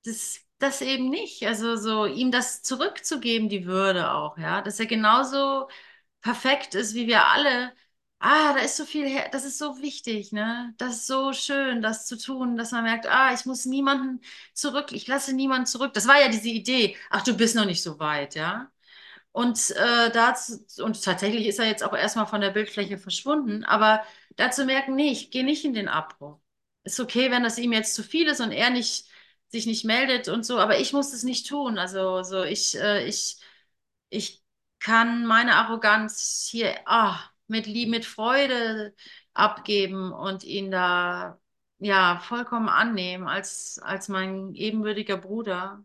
[0.04, 1.46] das, das eben nicht.
[1.46, 5.68] Also so ihm das zurückzugeben, die Würde auch, ja, dass er genauso
[6.20, 7.72] perfekt ist wie wir alle.
[8.22, 10.74] Ah, da ist so viel her, das ist so wichtig, ne?
[10.76, 14.20] Das ist so schön, das zu tun, dass man merkt, ah, ich muss niemanden
[14.52, 15.94] zurück, ich lasse niemanden zurück.
[15.94, 18.70] Das war ja diese Idee, ach, du bist noch nicht so weit, ja?
[19.32, 24.02] Und äh, dazu, und tatsächlich ist er jetzt auch erstmal von der Bildfläche verschwunden, aber
[24.36, 26.40] dazu merken, nee, ich gehe nicht in den Abbruch.
[26.84, 29.06] Ist okay, wenn das ihm jetzt zu viel ist und er nicht,
[29.48, 31.78] sich nicht meldet und so, aber ich muss es nicht tun.
[31.78, 33.38] Also so ich, äh, ich,
[34.10, 34.42] ich
[34.80, 38.94] kann meine Arroganz hier ah, mit Liebe, mit Freude
[39.34, 41.38] abgeben und ihn da
[41.78, 45.84] ja vollkommen annehmen als, als mein ebenbürtiger Bruder.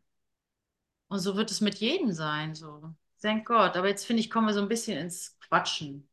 [1.07, 2.93] Und so wird es mit jedem sein, so.
[3.21, 3.75] Thank Gott.
[3.77, 6.09] Aber jetzt finde ich, kommen wir so ein bisschen ins Quatschen.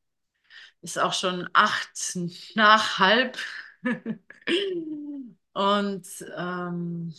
[0.83, 2.17] Ist auch schon acht
[2.55, 3.39] nach halb.
[5.55, 7.15] Und ähm,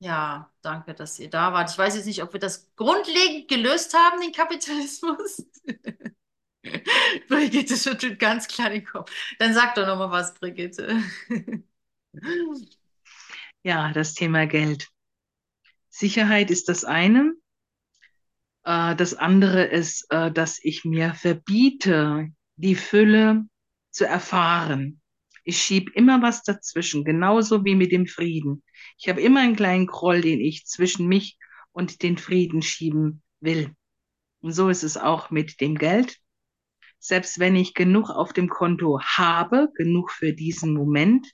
[0.00, 1.70] ja, danke, dass ihr da wart.
[1.70, 5.44] Ich weiß jetzt nicht, ob wir das grundlegend gelöst haben, den Kapitalismus.
[7.28, 9.12] Brigitte schüttelt ganz klar den Kopf.
[9.38, 11.02] Dann sag doch noch mal was, Brigitte.
[13.64, 14.88] Ja, das Thema Geld.
[15.90, 17.34] Sicherheit ist das eine.
[18.64, 23.46] Äh, das andere ist, äh, dass ich mir verbiete, die Fülle
[23.90, 25.00] zu erfahren.
[25.44, 28.62] Ich schiebe immer was dazwischen, genauso wie mit dem Frieden.
[28.98, 31.38] Ich habe immer einen kleinen Groll, den ich zwischen mich
[31.72, 33.74] und den Frieden schieben will.
[34.40, 36.18] Und so ist es auch mit dem Geld.
[36.98, 41.26] Selbst wenn ich genug auf dem Konto habe, genug für diesen Moment,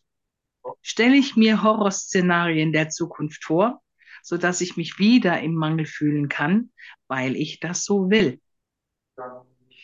[0.83, 3.83] stelle ich mir Horrorszenarien der Zukunft vor,
[4.23, 6.71] so dass ich mich wieder im Mangel fühlen kann,
[7.09, 8.41] weil ich das so will.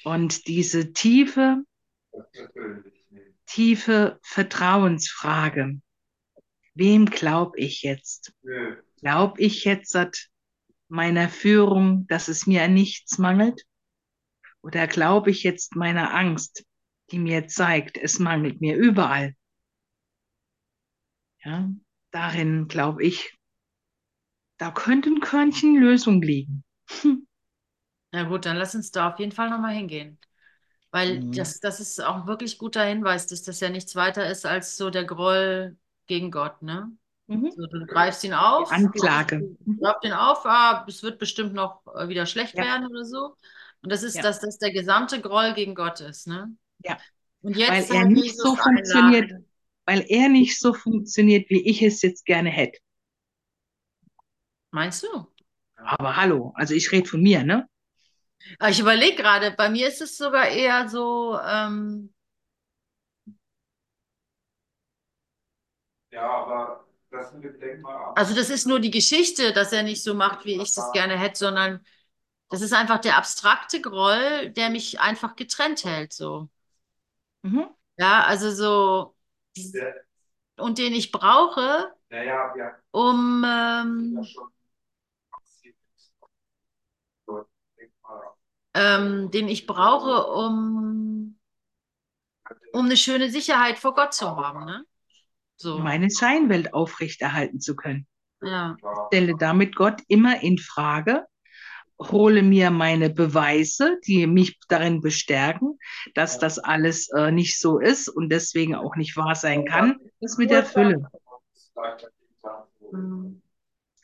[0.04, 1.62] Und diese tiefe,
[3.46, 5.80] tiefe Vertrauensfrage,
[6.74, 8.32] wem glaube ich jetzt?
[9.00, 9.96] Glaube ich jetzt
[10.88, 13.62] meiner Führung, dass es mir an nichts mangelt?
[14.62, 16.64] Oder glaube ich jetzt meiner Angst,
[17.10, 19.34] die mir zeigt, es mangelt mir überall?
[21.44, 21.68] Ja,
[22.12, 23.36] darin glaube ich,
[24.60, 26.62] da könnte ein Körnchen Lösung liegen.
[28.12, 30.18] Na gut, dann lass uns da auf jeden Fall nochmal hingehen.
[30.90, 31.30] Weil Mhm.
[31.32, 34.76] das, das ist auch ein wirklich guter Hinweis, dass das ja nichts weiter ist als
[34.76, 36.92] so der Groll gegen Gott, ne?
[37.28, 37.50] Mhm.
[37.50, 39.36] So, du greifst ihn auf, Anklage.
[39.38, 42.60] du greifst ihn auf, ah, es wird bestimmt noch äh, wieder schlecht Ja.
[42.60, 43.36] werden oder so.
[43.82, 44.22] Und das ist, Ja.
[44.22, 46.54] dass das der gesamte Groll gegen Gott ist, ne?
[46.84, 46.98] Ja.
[47.42, 49.50] Und jetzt Weil er nicht Jesus so funktioniert, einladen.
[49.86, 52.78] weil er nicht so funktioniert, wie ich es jetzt gerne hätte.
[54.72, 55.26] Meinst du?
[55.76, 57.68] Aber hallo, also ich rede von mir, ne?
[58.58, 62.12] Aber ich überlege gerade, bei mir ist es sogar eher so, ähm,
[66.12, 70.44] Ja, aber das Denkmal also das ist nur die Geschichte, dass er nicht so macht,
[70.44, 71.84] wie ich es gerne hätte, sondern
[72.50, 76.48] das ist einfach der abstrakte Groll, der mich einfach getrennt hält, so.
[77.42, 77.74] Mhm.
[77.96, 79.14] Ja, also so,
[80.56, 84.26] und den ich brauche, naja, wir um, ja ähm,
[88.74, 91.38] ähm, den ich brauche, um,
[92.72, 94.84] um eine schöne Sicherheit vor Gott zu haben, ne?
[95.56, 98.06] So, Meine Scheinwelt aufrechterhalten zu können.
[98.42, 98.76] ja.
[99.08, 101.26] Stelle damit Gott immer in Frage,
[102.00, 105.78] hole mir meine Beweise, die mich darin bestärken,
[106.14, 109.98] dass das alles äh, nicht so ist und deswegen auch nicht wahr sein kann.
[110.20, 111.08] Das mit der Fülle.
[112.92, 113.42] Mhm.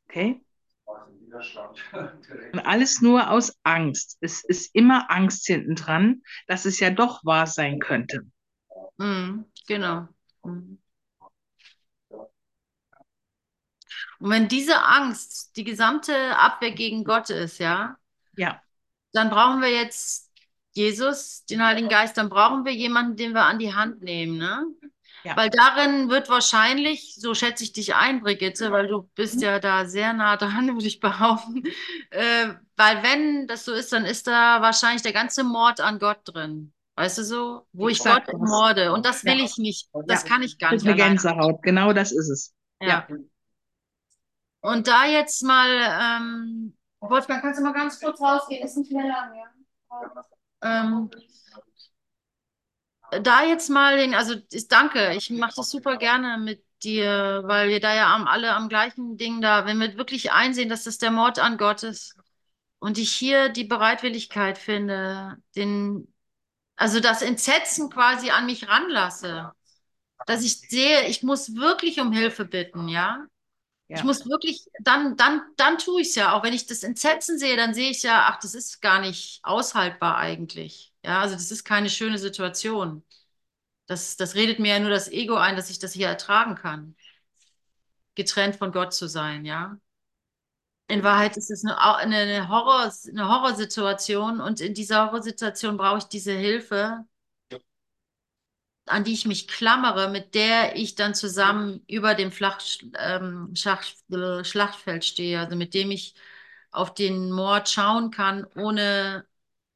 [0.09, 0.41] Okay?
[2.53, 4.17] Und alles nur aus Angst.
[4.21, 8.23] Es ist immer Angst hinten dran, dass es ja doch wahr sein könnte.
[8.97, 10.09] Mhm, genau.
[10.45, 10.79] Mhm.
[14.21, 17.97] Und wenn diese Angst die gesamte Abwehr gegen Gott ist, ja,
[18.37, 18.61] Ja,
[19.13, 20.31] dann brauchen wir jetzt
[20.73, 24.65] Jesus, den Heiligen Geist, dann brauchen wir jemanden, den wir an die Hand nehmen, ne?
[25.25, 25.37] Ja.
[25.37, 29.87] Weil darin wird wahrscheinlich, so schätze ich dich ein, Brigitte, weil du bist ja da
[29.87, 31.65] sehr nah dran, würde ich behaupten.
[32.11, 36.21] Äh, weil wenn das so ist, dann ist da wahrscheinlich der ganze Mord an Gott
[36.25, 36.73] drin.
[36.95, 37.67] Weißt du so?
[37.73, 38.49] Wo ich Exakt Gott das.
[38.49, 38.93] morde.
[38.93, 39.45] Und das will Ja.
[39.45, 39.89] ich nicht.
[40.07, 40.29] Das Ja.
[40.29, 41.11] kann ich gar nicht eine alleine.
[41.17, 41.63] Gänsehaut.
[41.63, 42.55] Genau das ist es.
[42.81, 43.07] Ja.
[44.61, 45.69] Und da jetzt mal,
[46.21, 48.65] ähm, Wolfgang, kannst du mal ganz kurz rausgehen?
[48.65, 49.45] Ist nicht mehr lang, ja?
[50.63, 51.11] Ähm,
[53.23, 57.69] da jetzt mal den, also ich danke, ich mache das super gerne mit dir, weil
[57.69, 60.99] wir da ja am, alle am gleichen Ding da, wenn wir wirklich einsehen, dass das
[60.99, 62.17] der Mord an Gott ist
[62.79, 66.13] und ich hier die Bereitwilligkeit finde, den,
[66.77, 69.53] also das Entsetzen quasi an mich ranlasse,
[70.27, 73.27] dass ich sehe, ich muss wirklich um Hilfe bitten, ja?
[73.93, 74.05] Ich Ja.
[74.05, 76.35] muss wirklich, dann, dann, dann tue ich es ja.
[76.35, 79.41] Auch wenn ich das Entsetzen sehe, dann sehe ich ja, ach, das ist gar nicht
[79.43, 80.93] aushaltbar eigentlich.
[81.05, 83.03] Ja, also das ist keine schöne Situation.
[83.87, 86.97] Das, das redet mir ja nur das Ego ein, dass ich das hier ertragen kann.
[88.17, 89.79] Getrennt von Gott zu sein, ja.
[90.89, 96.05] In Wahrheit ist es eine, eine Horror, eine Horrorsituation und in dieser Horrorsituation brauche ich
[96.05, 97.05] diese Hilfe,
[98.87, 102.61] an die ich mich klammere, mit der ich dann zusammen über dem Flach,
[102.99, 106.15] ähm, Schach, äh, Schlachtfeld stehe, also mit dem ich
[106.71, 109.27] auf den Mord schauen kann, ohne,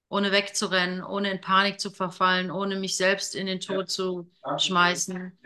[0.08, 5.38] ohne wegzurennen, ohne in Panik zu verfallen, ohne mich selbst in den Tod zu schmeißen,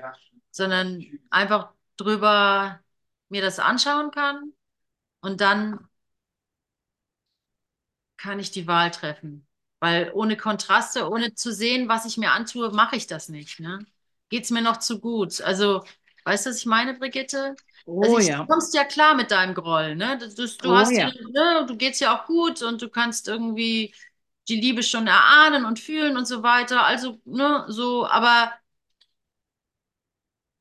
[0.51, 2.81] sondern einfach drüber
[3.29, 4.53] mir das anschauen kann
[5.21, 5.89] und dann
[8.17, 9.47] kann ich die Wahl treffen.
[9.85, 13.61] Weil ohne Kontraste, ohne zu sehen, was ich mir antue, mache ich das nicht.
[13.61, 13.87] Ne?
[14.31, 15.41] Geht es mir noch zu gut?
[15.43, 15.85] Also,
[16.25, 17.57] weißt du, was ich meine, Brigitte?
[18.01, 18.47] Also Oh ich, ja.
[18.47, 20.19] Du kommst ja klar mit deinem Groll, ne?
[20.19, 21.11] Du, du, du Oh hast ja.
[21.33, 23.95] ne, du geht's ja auch gut und du kannst irgendwie
[24.49, 26.85] die Liebe schon erahnen und fühlen und so weiter.
[26.85, 28.53] Also, ne, so, aber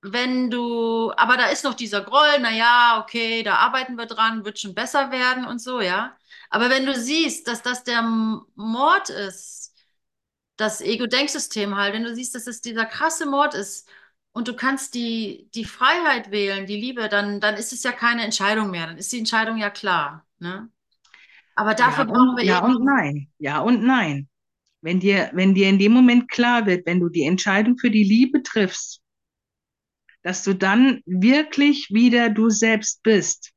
[0.02, 4.44] wenn du, aber da ist noch dieser Groll, na ja, okay, da arbeiten wir dran,
[4.46, 6.18] wird schon besser werden und so, ja.
[6.54, 9.74] Aber wenn du siehst, dass das der Mord ist,
[10.56, 13.90] das Ego-Denksystem halt, wenn du siehst, dass es dieser krasse Mord ist
[14.34, 18.24] und du kannst die, die Freiheit wählen, die Liebe, dann, dann ist es ja keine
[18.24, 20.70] Entscheidung mehr, dann ist die Entscheidung ja klar, ne?
[21.56, 23.32] Aber dafür ja brauchen und, wir ja eben und nein.
[23.40, 24.30] Ja und nein.
[24.82, 28.04] Wenn dir, wenn dir in dem Moment klar wird, wenn du die Entscheidung für die
[28.04, 29.02] Liebe triffst,
[30.22, 33.53] dass du dann wirklich wieder du selbst bist.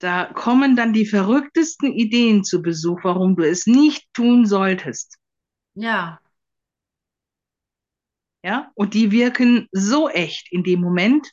[0.00, 5.18] Da kommen dann die verrücktesten Ideen zu Besuch, warum du es nicht tun solltest.
[5.74, 6.20] Ja,
[8.42, 11.28] Ja, und die wirken so echt in dem Moment,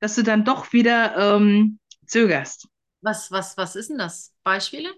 [0.00, 2.68] dass du dann doch wieder ähm, zögerst.
[3.00, 4.34] was, was, was ist denn das?
[4.44, 4.94] Beispiele?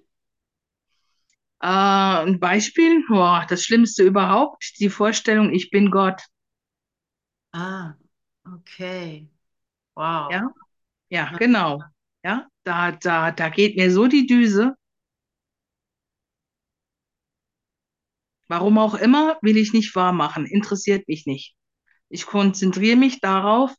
[1.61, 6.23] Äh, ein Beispiel, boah, das Schlimmste überhaupt, die Vorstellung, ich bin Gott.
[7.55, 7.97] Ah,
[8.47, 9.29] okay.
[9.97, 10.33] Wow.
[10.33, 10.51] Ja,
[11.11, 11.83] ja, genau.
[12.25, 14.77] Ja, da, da, da geht mir so die Düse.
[18.49, 21.55] Warum auch immer, will ich nicht wahr machen, interessiert mich nicht.
[22.11, 23.75] Ich konzentriere mich darauf,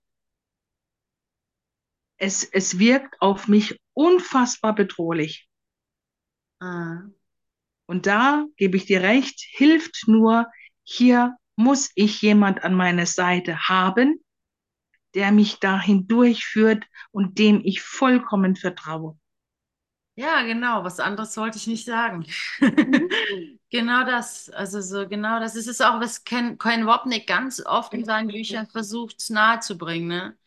[2.17, 5.47] es, es wirkt auf mich unfassbar bedrohlich.
[6.59, 7.03] Ah,
[7.87, 10.47] Und da gebe ich dir recht, hilft nur,
[10.83, 14.23] hier muss ich jemand an meiner Seite haben,
[15.15, 19.17] der mich dahin durchführt und dem ich vollkommen vertraue.
[20.15, 20.83] Ja, genau.
[20.83, 22.25] Was anderes wollte ich nicht sagen.
[23.71, 24.49] Genau das.
[24.51, 25.55] Also so genau das.
[25.55, 30.37] Es ist auch, was Ken, Ken Wapnick ganz oft in seinen Büchern versucht nahezubringen, ne?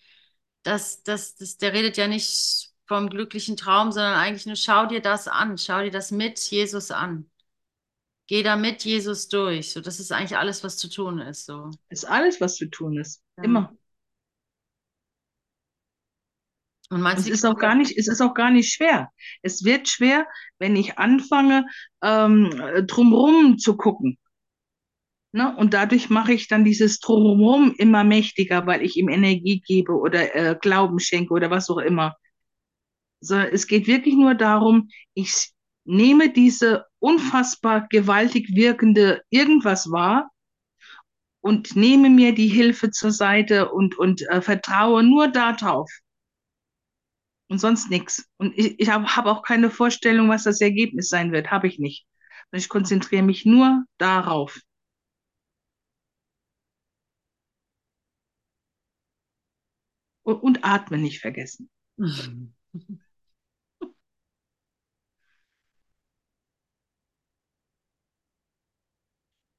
[0.62, 5.02] Das, das, das, der redet ja nicht vom glücklichen Traum, sondern eigentlich nur schau dir
[5.02, 7.28] das an, schau dir das mit Jesus an.
[8.28, 9.72] Geh da mit Jesus durch.
[9.72, 11.44] So, das ist eigentlich alles, was zu tun ist.
[11.44, 11.70] So.
[11.90, 13.22] Ist alles, was zu tun ist.
[13.36, 13.44] Ja.
[13.44, 13.76] Immer.
[16.90, 19.10] Und meinst es ist auch gar nicht, es ist auch gar nicht schwer.
[19.42, 20.26] Es wird schwer,
[20.58, 21.66] wenn ich anfange,
[22.02, 22.50] ähm,
[22.86, 24.18] drumrum zu gucken.
[25.32, 25.54] Ne?
[25.56, 30.34] Und dadurch mache ich dann dieses Drumherum immer mächtiger, weil ich ihm Energie gebe oder
[30.34, 32.16] äh, Glauben schenke oder was auch immer.
[33.20, 35.50] So, es geht wirklich nur darum, ich
[35.84, 40.30] nehme diese unfassbar gewaltig wirkende irgendwas wahr
[41.40, 45.90] und nehme mir die Hilfe zur Seite und, und äh, vertraue nur darauf
[47.48, 48.28] und sonst nichts.
[48.38, 51.50] Und ich, ich habe hab auch keine Vorstellung, was das Ergebnis sein wird.
[51.50, 52.06] Habe ich nicht.
[52.52, 54.60] Ich konzentriere mich nur darauf.
[60.22, 61.70] Und, und atmen nicht vergessen.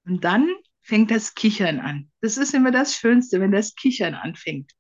[0.06, 0.50] Und dann
[0.82, 2.12] fängt das Kichern an.
[2.22, 4.72] Das ist immer das Schönste, wenn das Kichern anfängt.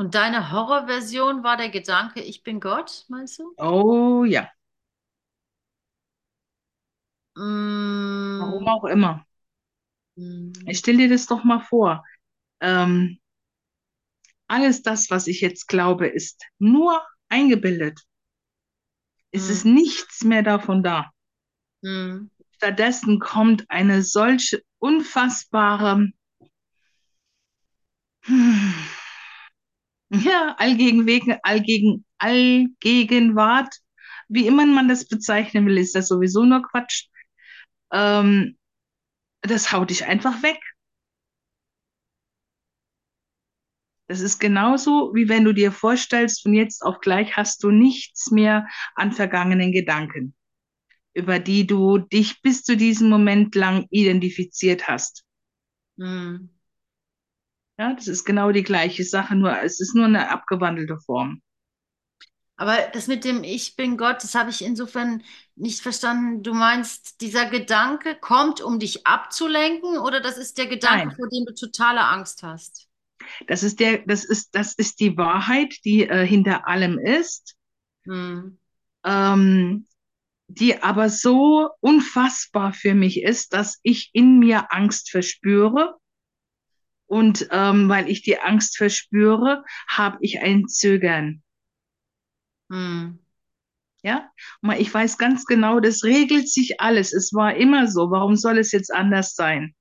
[0.00, 3.56] Und deine Horrorversion war der Gedanke, ich bin Gott, meinst du?
[3.58, 4.50] Oh ja,
[7.36, 9.24] Mm, warum auch immer.
[10.16, 12.04] mm, Stell dir das doch mal vor.
[12.60, 13.18] Ähm,
[14.48, 18.00] alles das, was ich jetzt glaube, ist nur eingebildet.
[19.32, 21.10] Es ist mm, nichts mehr davon da.
[21.82, 22.30] mm.
[22.54, 26.12] Stattdessen kommt eine solche unfassbare,
[28.22, 28.72] hm,
[30.10, 33.74] ja, Allgegenwegen, Allgegen, Allgegenwart,
[34.28, 37.06] wie immer man das bezeichnen will, ist das sowieso nur Quatsch.
[37.92, 38.56] Ähm,
[39.42, 40.60] das haut dich einfach weg.
[44.08, 48.32] Das ist genauso, wie wenn du dir vorstellst, von jetzt auf gleich hast du nichts
[48.32, 48.66] mehr
[48.96, 50.34] an vergangenen Gedanken,
[51.14, 55.24] über die du dich bis zu diesem Moment lang identifiziert hast.
[55.96, 56.48] Mm.
[57.80, 61.40] Ja, das ist genau die gleiche Sache, nur es ist nur eine abgewandelte Form.
[62.58, 65.22] Aber das mit dem Ich bin Gott, das habe ich insofern
[65.56, 66.42] nicht verstanden.
[66.42, 71.16] Du meinst, dieser Gedanke kommt, um dich abzulenken, oder das ist der Gedanke, Nein.
[71.16, 72.86] vor dem du totale Angst hast?
[73.46, 77.56] Das ist der, das ist, das ist die Wahrheit, die äh, hinter allem ist,
[78.04, 78.58] Mm.
[79.04, 79.86] ähm,
[80.48, 85.99] die aber so unfassbar für mich ist, dass ich in mir Angst verspüre.
[87.10, 91.42] Und ähm, weil ich die Angst verspüre, habe ich ein Zögern.
[92.70, 93.18] Hm.
[94.04, 94.30] Ja,
[94.78, 97.12] ich weiß ganz genau, das regelt sich alles.
[97.12, 98.12] Es war immer so.
[98.12, 99.74] Warum soll es jetzt anders sein?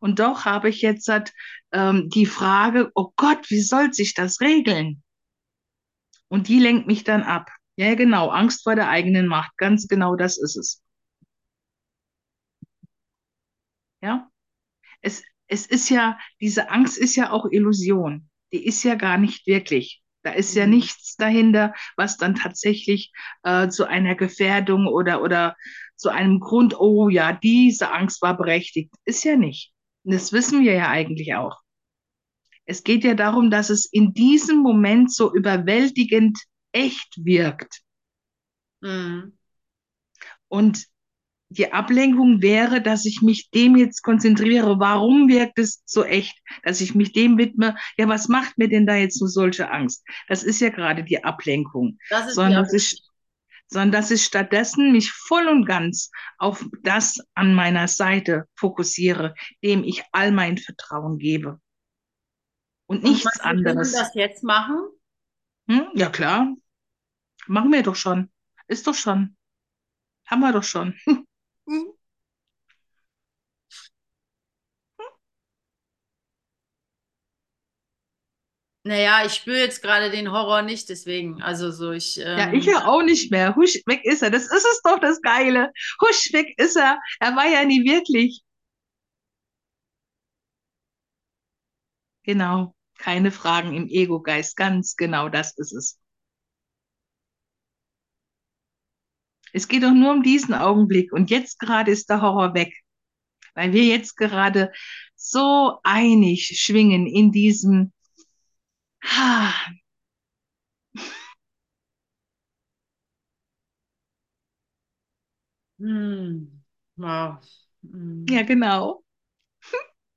[0.00, 1.32] Und doch habe ich jetzt halt,
[1.72, 5.02] ähm, die Frage, oh Gott, wie soll sich das regeln?
[6.28, 7.50] Und die lenkt mich dann ab.
[7.76, 8.28] Ja, genau.
[8.28, 9.56] Angst vor der eigenen Macht.
[9.56, 10.82] Ganz genau das ist es.
[14.02, 14.30] Ja.
[15.00, 18.28] Es, es ist ja, diese Angst ist ja auch Illusion.
[18.52, 20.02] Die ist ja gar nicht wirklich.
[20.22, 20.70] Da ist ja Mhm.
[20.70, 23.12] nichts dahinter, was dann tatsächlich
[23.42, 25.56] äh, zu einer Gefährdung oder, oder
[25.96, 28.92] zu einem Grund, oh ja, diese Angst war berechtigt.
[29.04, 29.72] Ist ja nicht.
[30.04, 31.60] Und das wissen wir ja eigentlich auch.
[32.66, 36.38] Es geht ja darum, dass es in diesem Moment so überwältigend
[36.72, 37.82] echt wirkt.
[38.82, 39.36] Mhm.
[40.48, 40.86] Und
[41.48, 44.78] die Ablenkung wäre, dass ich mich dem jetzt konzentriere.
[44.80, 46.36] Warum wirkt es so echt?
[46.62, 47.76] Dass ich mich dem widme.
[47.96, 50.04] Ja, was macht mir denn da jetzt so solche Angst?
[50.28, 51.98] Das ist ja gerade die Ablenkung.
[52.08, 52.76] Das ist die Sondern dass Ablenkung.
[52.76, 53.02] ich,
[53.68, 59.84] sondern dass ich stattdessen mich voll und ganz auf das an meiner Seite fokussiere, dem
[59.84, 61.60] ich all mein Vertrauen gebe.
[62.86, 63.92] Und nichts du, wir können anderes.
[63.92, 64.76] das jetzt machen?
[65.68, 65.86] Hm?
[65.94, 66.54] Ja, klar.
[67.46, 68.30] Machen wir doch schon.
[68.66, 69.36] Ist doch schon.
[70.26, 70.94] Haben wir doch schon.
[78.86, 81.42] Naja, ich spüre jetzt gerade den Horror nicht, deswegen.
[81.42, 83.56] Also so, ich, Ja, ähm, ich ja auch nicht mehr.
[83.56, 84.30] Husch, weg ist er.
[84.30, 85.72] Das ist es doch das Geile.
[86.02, 86.98] Husch, weg ist er.
[87.20, 88.42] Er war ja nie wirklich.
[92.24, 92.74] Genau.
[92.98, 94.56] Keine Fragen im Ego-Geist.
[94.56, 95.98] Ganz genau das ist es.
[99.54, 101.12] Es geht doch nur um diesen Augenblick.
[101.12, 102.74] Und jetzt gerade ist der Horror weg.
[103.54, 104.72] Weil wir jetzt gerade
[105.16, 107.92] so einig schwingen in diesem,
[115.78, 116.48] hm,
[116.96, 117.38] wow.
[117.82, 118.26] Hm.
[118.28, 119.02] ja, genau.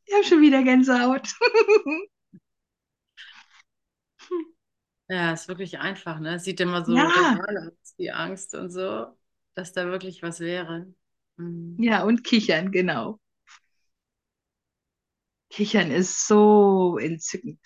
[0.06, 1.28] Ich habe schon wieder Gänsehaut.
[5.10, 6.36] Ja, ist wirklich einfach, ne?
[6.36, 7.40] Es sieht immer so Ja.
[7.40, 9.17] aus, die Angst und so,
[9.58, 10.88] dass da wirklich was wäre.
[11.38, 11.76] Hm.
[11.80, 13.20] Ja, und kichern, genau.
[15.50, 17.60] Kichern ist so entzückend.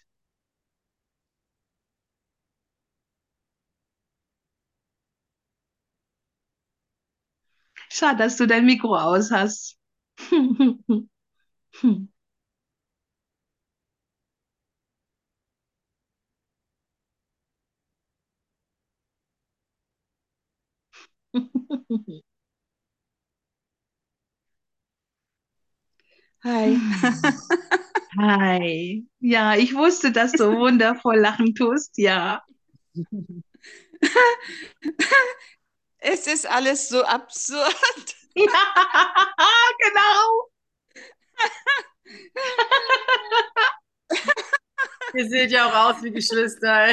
[7.90, 9.78] Schade, dass du dein Mikro aus hast.
[26.44, 26.76] Hi.
[28.20, 29.06] Hi.
[29.20, 31.98] Ja, ich wusste, dass du wundervoll lachen tust.
[31.98, 32.44] Ja.
[36.00, 37.76] Es ist alles so absurd.
[38.34, 38.48] Ja,
[39.78, 40.50] genau.
[45.14, 46.88] Ihr seht ja auch aus wie Geschwister.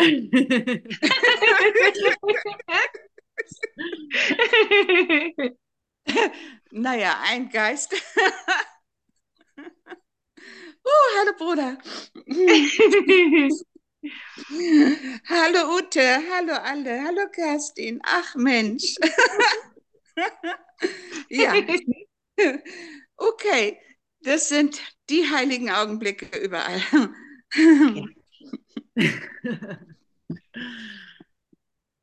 [6.70, 7.95] Naja, ein Geist.
[10.85, 11.79] Oh, hallo Bruder.
[15.29, 16.01] Hallo Ute,
[16.31, 18.01] hallo alle, hallo Kerstin.
[18.05, 18.95] Ach Mensch.
[21.31, 21.55] Ja,
[23.16, 23.79] okay.
[24.23, 24.81] Das sind
[25.11, 26.81] die heiligen Augenblicke überall.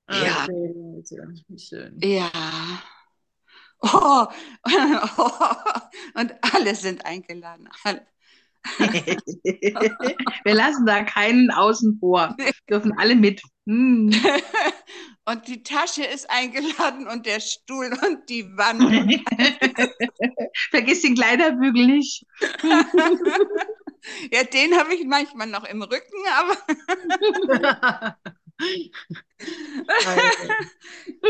[0.09, 0.43] Ja.
[0.43, 1.99] Okay, Leute, schön.
[2.01, 2.31] Ja.
[3.81, 4.25] Oh.
[6.19, 7.69] Und alle sind eingeladen.
[7.83, 8.05] Alle.
[10.43, 12.35] Wir lassen da keinen außen vor.
[12.69, 13.41] Dürfen alle mit.
[13.67, 14.11] Hm.
[15.27, 18.83] Und die Tasche ist eingeladen und der Stuhl und die Wand.
[20.69, 22.23] Vergiss den Kleiderbügel nicht.
[24.31, 28.17] Ja, den habe ich manchmal noch im Rücken, aber
[28.59, 30.55] Also.